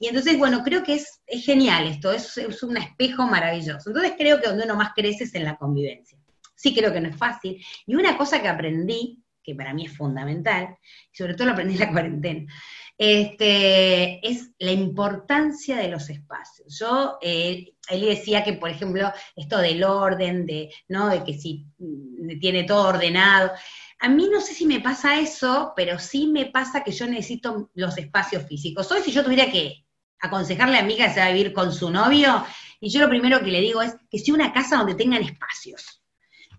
[0.00, 3.90] Y entonces, bueno, creo que es, genial esto, es, es, un espejo maravilloso.
[3.90, 6.18] Entonces creo que donde uno más crece es en la convivencia.
[6.56, 7.64] Sí creo que no es fácil.
[7.86, 10.76] Y una cosa que aprendí, que para mí es fundamental,
[11.12, 12.52] y sobre todo lo aprendí en la cuarentena,
[12.96, 16.78] este, es la importancia de los espacios.
[16.78, 21.08] Yo, eh, él decía que, por ejemplo, esto del orden, de, ¿no?
[21.08, 23.52] de que si mm, tiene todo ordenado.
[24.00, 27.70] A mí no sé si me pasa eso, pero sí me pasa que yo necesito
[27.74, 28.90] los espacios físicos.
[28.90, 29.84] Hoy si yo tuviera que
[30.20, 32.44] aconsejarle a mi amiga que se va a vivir con su novio,
[32.80, 36.03] y yo lo primero que le digo es que sea una casa donde tengan espacios.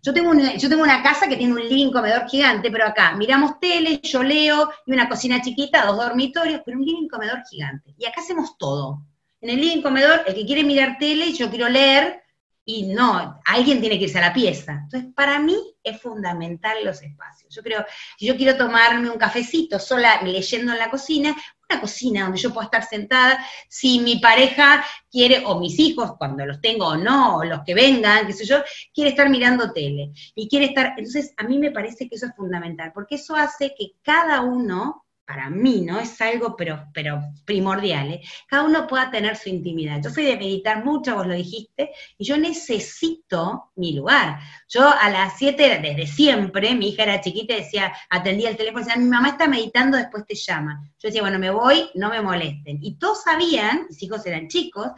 [0.05, 3.15] Yo tengo, una, yo tengo una casa que tiene un living comedor gigante, pero acá
[3.15, 7.95] miramos tele, yo leo, y una cocina chiquita, dos dormitorios, pero un living comedor gigante.
[7.97, 9.01] Y acá hacemos todo.
[9.41, 12.21] En el living comedor, el que quiere mirar tele, yo quiero leer,
[12.63, 14.73] y no, alguien tiene que irse a la pieza.
[14.83, 17.55] Entonces, para mí es fundamental los espacios.
[17.55, 17.83] Yo creo,
[18.19, 21.35] si yo quiero tomarme un cafecito sola leyendo en la cocina,
[21.69, 26.45] una cocina donde yo pueda estar sentada, si mi pareja quiere, o mis hijos, cuando
[26.45, 28.57] los tengo o no, o los que vengan, qué sé yo,
[28.93, 32.35] quiere estar mirando tele y quiere estar, entonces a mí me parece que eso es
[32.35, 35.99] fundamental, porque eso hace que cada uno para mí, ¿no?
[35.99, 38.21] Es algo, pero, pero primordial, ¿eh?
[38.47, 40.01] Cada uno pueda tener su intimidad.
[40.03, 44.39] Yo soy de meditar mucho, vos lo dijiste, y yo necesito mi lugar.
[44.69, 48.85] Yo a las 7, desde siempre, mi hija era chiquita y decía, atendía el teléfono,
[48.85, 50.81] decía, mi mamá está meditando, después te llama.
[50.99, 52.77] Yo decía, bueno, me voy, no me molesten.
[52.81, 54.91] Y todos sabían, mis hijos eran chicos,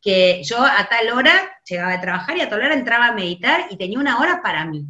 [0.00, 1.32] que yo a tal hora
[1.64, 4.64] llegaba a trabajar y a tal hora entraba a meditar y tenía una hora para
[4.64, 4.86] mí.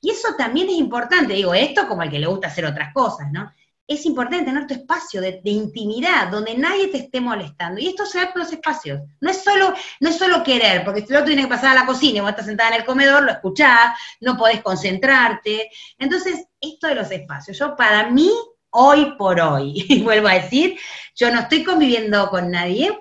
[0.00, 3.30] Y eso también es importante, digo, esto como al que le gusta hacer otras cosas,
[3.32, 3.52] ¿no?
[3.90, 7.80] Es importante tener tu espacio de, intimidad, donde nadie te esté molestando.
[7.80, 9.00] Y esto se da por los espacios.
[9.20, 11.80] No es solo, no es solo querer, porque si el otro tiene que pasar a
[11.80, 15.70] la cocina y vos estás sentada en el comedor, lo escuchás, no podés concentrarte.
[15.98, 18.30] Entonces, esto de los espacios, yo para mí,
[18.70, 20.78] hoy por hoy, y vuelvo a decir,
[21.16, 22.96] yo no estoy conviviendo con nadie,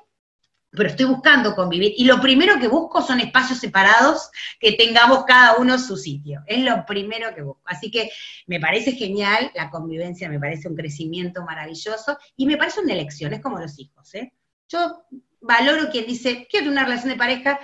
[0.72, 1.94] pero estoy buscando convivir.
[1.98, 6.42] Y lo primero que busco son espacios separados que tengamos cada uno su sitio.
[6.46, 7.64] Es lo primero que busco.
[7.66, 8.12] Así que
[8.48, 13.34] me parece genial la convivencia, me parece un crecimiento maravilloso y me parece una elección,
[13.34, 14.14] es como los hijos.
[14.16, 14.34] ¿eh?
[14.68, 15.06] Yo
[15.42, 17.60] valoro quien dice, quiero una relación de pareja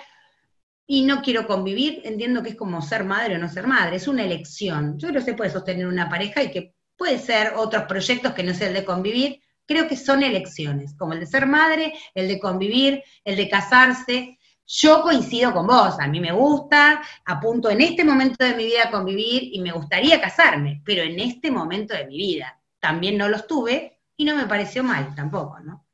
[0.88, 4.08] y no quiero convivir, entiendo que es como ser madre o no ser madre, es
[4.08, 4.98] una elección.
[4.98, 8.44] Yo creo que se puede sostener una pareja y que puede ser otros proyectos que
[8.44, 12.28] no sea el de convivir, creo que son elecciones, como el de ser madre, el
[12.28, 14.40] de convivir, el de casarse.
[14.68, 18.86] Yo coincido con vos, a mí me gusta, apunto en este momento de mi vida
[18.86, 23.30] a convivir y me gustaría casarme, pero en este momento de mi vida también no
[23.30, 25.86] los tuve y no me pareció mal tampoco, ¿no?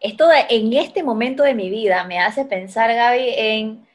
[0.00, 3.86] Esto de en este momento de mi vida me hace pensar, Gaby, en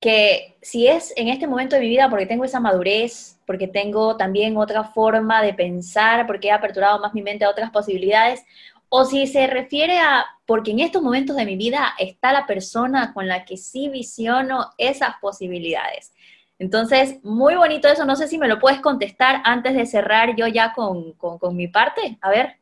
[0.00, 4.16] que si es en este momento de mi vida porque tengo esa madurez, porque tengo
[4.16, 8.42] también otra forma de pensar, porque he aperturado más mi mente a otras posibilidades,
[8.88, 13.12] o si se refiere a porque en estos momentos de mi vida está la persona
[13.12, 16.14] con la que sí visiono esas posibilidades.
[16.58, 20.46] Entonces, muy bonito eso, no sé si me lo puedes contestar antes de cerrar yo
[20.46, 22.56] ya con, con mi parte, a ver.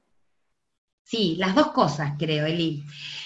[1.05, 2.83] Sí, las dos cosas creo, Eli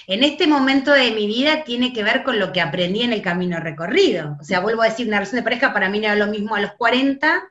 [0.07, 3.23] en este momento de mi vida tiene que ver con lo que aprendí en el
[3.23, 4.37] camino recorrido.
[4.41, 6.55] O sea, vuelvo a decir, una relación de pareja para mí no era lo mismo
[6.55, 7.51] a los 40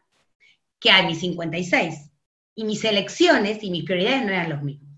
[0.84, 2.12] que a mis 56.
[2.56, 4.92] Y mis elecciones y mis prioridades no eran los mismos.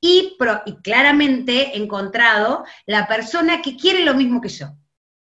[0.00, 4.76] Y, y claramente he encontrado la persona que quiere lo mismo que yo.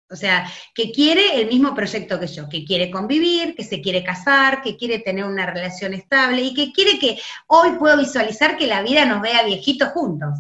[0.09, 4.05] O sea, que quiere el mismo proyecto que yo, que quiere convivir, que se quiere
[4.05, 7.19] casar, que quiere tener una relación estable y que quiere que
[7.49, 10.31] hoy puedo visualizar que la vida nos vea viejitos juntos.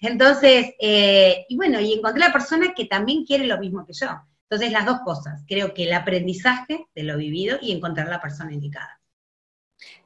[0.00, 4.08] Entonces, eh, y bueno, y encontré la persona que también quiere lo mismo que yo.
[4.48, 8.52] Entonces, las dos cosas, creo que el aprendizaje de lo vivido y encontrar la persona
[8.52, 9.00] indicada.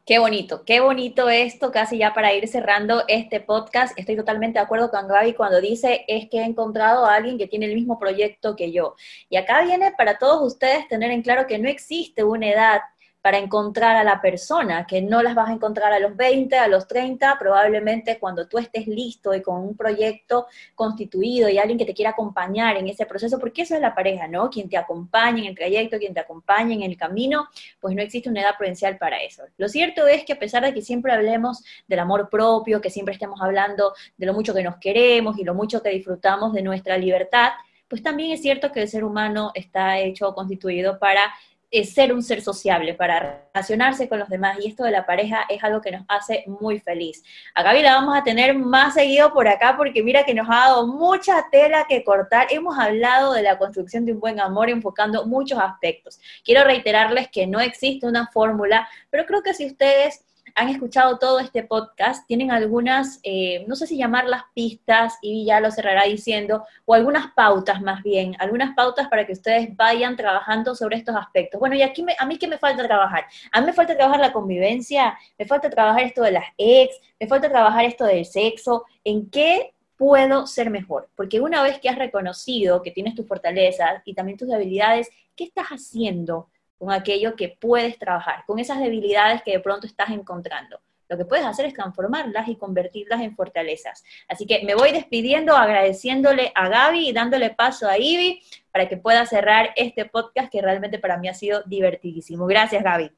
[0.06, 3.96] Qué bonito, qué bonito esto, casi ya para ir cerrando este podcast.
[3.98, 7.46] Estoy totalmente de acuerdo con Gaby cuando dice es que he encontrado a alguien que
[7.46, 8.96] tiene el mismo proyecto que yo.
[9.28, 12.80] Y acá viene para todos ustedes tener en claro que no existe una edad
[13.22, 16.68] para encontrar a la persona, que no las vas a encontrar a los 20, a
[16.68, 21.84] los 30, probablemente cuando tú estés listo y con un proyecto constituido y alguien que
[21.84, 24.48] te quiera acompañar en ese proceso, porque eso es la pareja, ¿no?
[24.48, 27.48] Quien te acompañe en el trayecto, quien te acompañe en el camino,
[27.78, 29.44] pues no existe una edad prudencial para eso.
[29.58, 33.14] Lo cierto es que a pesar de que siempre hablemos del amor propio, que siempre
[33.14, 36.96] estemos hablando de lo mucho que nos queremos y lo mucho que disfrutamos de nuestra
[36.96, 37.50] libertad,
[37.90, 41.34] pues también es cierto que el ser humano está hecho o constituido para
[41.70, 45.44] es ser un ser sociable, para relacionarse con los demás, y esto de la pareja
[45.48, 47.22] es algo que nos hace muy feliz.
[47.54, 50.68] A Gaby la vamos a tener más seguido por acá porque mira que nos ha
[50.68, 52.48] dado mucha tela que cortar.
[52.50, 56.18] Hemos hablado de la construcción de un buen amor enfocando muchos aspectos.
[56.44, 60.24] Quiero reiterarles que no existe una fórmula, pero creo que si ustedes
[60.54, 65.60] han escuchado todo este podcast, tienen algunas, eh, no sé si llamarlas pistas, y ya
[65.60, 70.74] lo cerrará diciendo, o algunas pautas más bien, algunas pautas para que ustedes vayan trabajando
[70.74, 71.60] sobre estos aspectos.
[71.60, 73.24] Bueno, y aquí a mí qué me falta trabajar?
[73.52, 77.26] A mí me falta trabajar la convivencia, me falta trabajar esto de las ex, me
[77.26, 81.10] falta trabajar esto del sexo, ¿en qué puedo ser mejor?
[81.14, 85.44] Porque una vez que has reconocido que tienes tus fortalezas y también tus debilidades, ¿qué
[85.44, 86.48] estás haciendo?
[86.80, 90.80] Con aquello que puedes trabajar, con esas debilidades que de pronto estás encontrando.
[91.10, 94.02] Lo que puedes hacer es transformarlas y convertirlas en fortalezas.
[94.26, 98.40] Así que me voy despidiendo, agradeciéndole a Gaby y dándole paso a Ivy
[98.72, 102.46] para que pueda cerrar este podcast que realmente para mí ha sido divertidísimo.
[102.46, 103.12] Gracias, Gaby.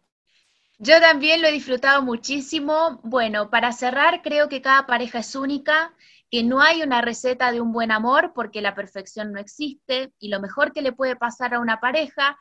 [0.79, 2.99] Yo también lo he disfrutado muchísimo.
[3.05, 5.95] Bueno, para cerrar, creo que cada pareja es única,
[6.33, 10.31] que no hay una receta de un buen amor porque la perfección no existe y
[10.31, 12.37] lo mejor que le puede pasar a una pareja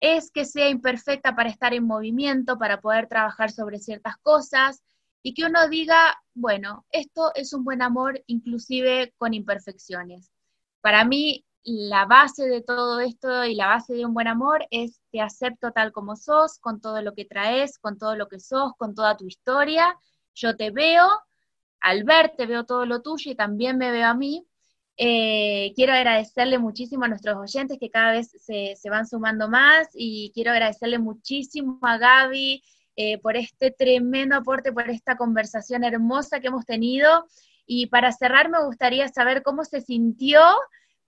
[0.00, 4.82] es que sea imperfecta para estar en movimiento, para poder trabajar sobre ciertas cosas
[5.22, 10.30] y que uno diga, bueno, esto es un buen amor inclusive con imperfecciones.
[10.80, 15.00] Para mí, la base de todo esto y la base de un buen amor es
[15.10, 18.72] te acepto tal como sos, con todo lo que traes, con todo lo que sos,
[18.78, 19.98] con toda tu historia.
[20.34, 21.06] Yo te veo,
[21.80, 24.47] al verte veo todo lo tuyo y también me veo a mí
[25.00, 30.32] eh, quiero agradecerle muchísimo a nuestros oyentes que cada vez se, van sumando más y
[30.34, 32.64] quiero agradecerle muchísimo a Gaby
[32.96, 37.26] eh, por este tremendo aporte, por esta conversación hermosa que hemos tenido.
[37.64, 40.40] Y para cerrar me gustaría saber cómo se sintió,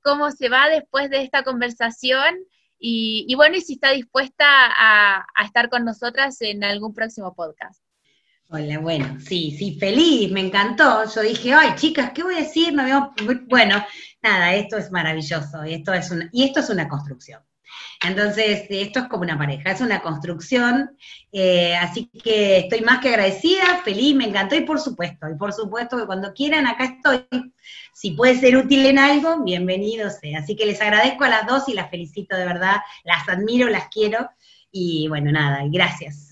[0.04, 2.36] cómo se va después de esta conversación
[2.78, 7.82] y, bueno, y si está dispuesta a estar con nosotras en algún próximo podcast.
[8.52, 11.04] Hola, bueno, sí, sí, feliz, me encantó.
[11.14, 12.74] Yo dije, ay, chicas, ¿qué voy a decir?
[13.46, 13.76] Bueno,
[14.22, 17.40] nada, esto es maravilloso y esto es una, y esto es una construcción.
[18.04, 20.96] Entonces, esto es como una pareja, es una construcción,
[21.30, 25.52] eh, así que estoy más que agradecida, feliz, me encantó y por supuesto, y por
[25.52, 27.24] supuesto que cuando quieran, acá estoy.
[27.94, 30.40] Si puede ser útil en algo, bienvenido sea.
[30.40, 33.86] Así que les agradezco a las dos y las felicito de verdad, las admiro, las
[33.90, 34.28] quiero
[34.72, 36.29] y bueno, nada, gracias.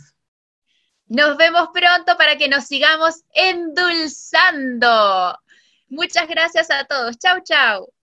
[1.09, 4.89] Nos vemos pronto para que nos sigamos endulzando.
[5.89, 7.19] Muchas gracias a todos.
[7.19, 7.98] Chau, chau.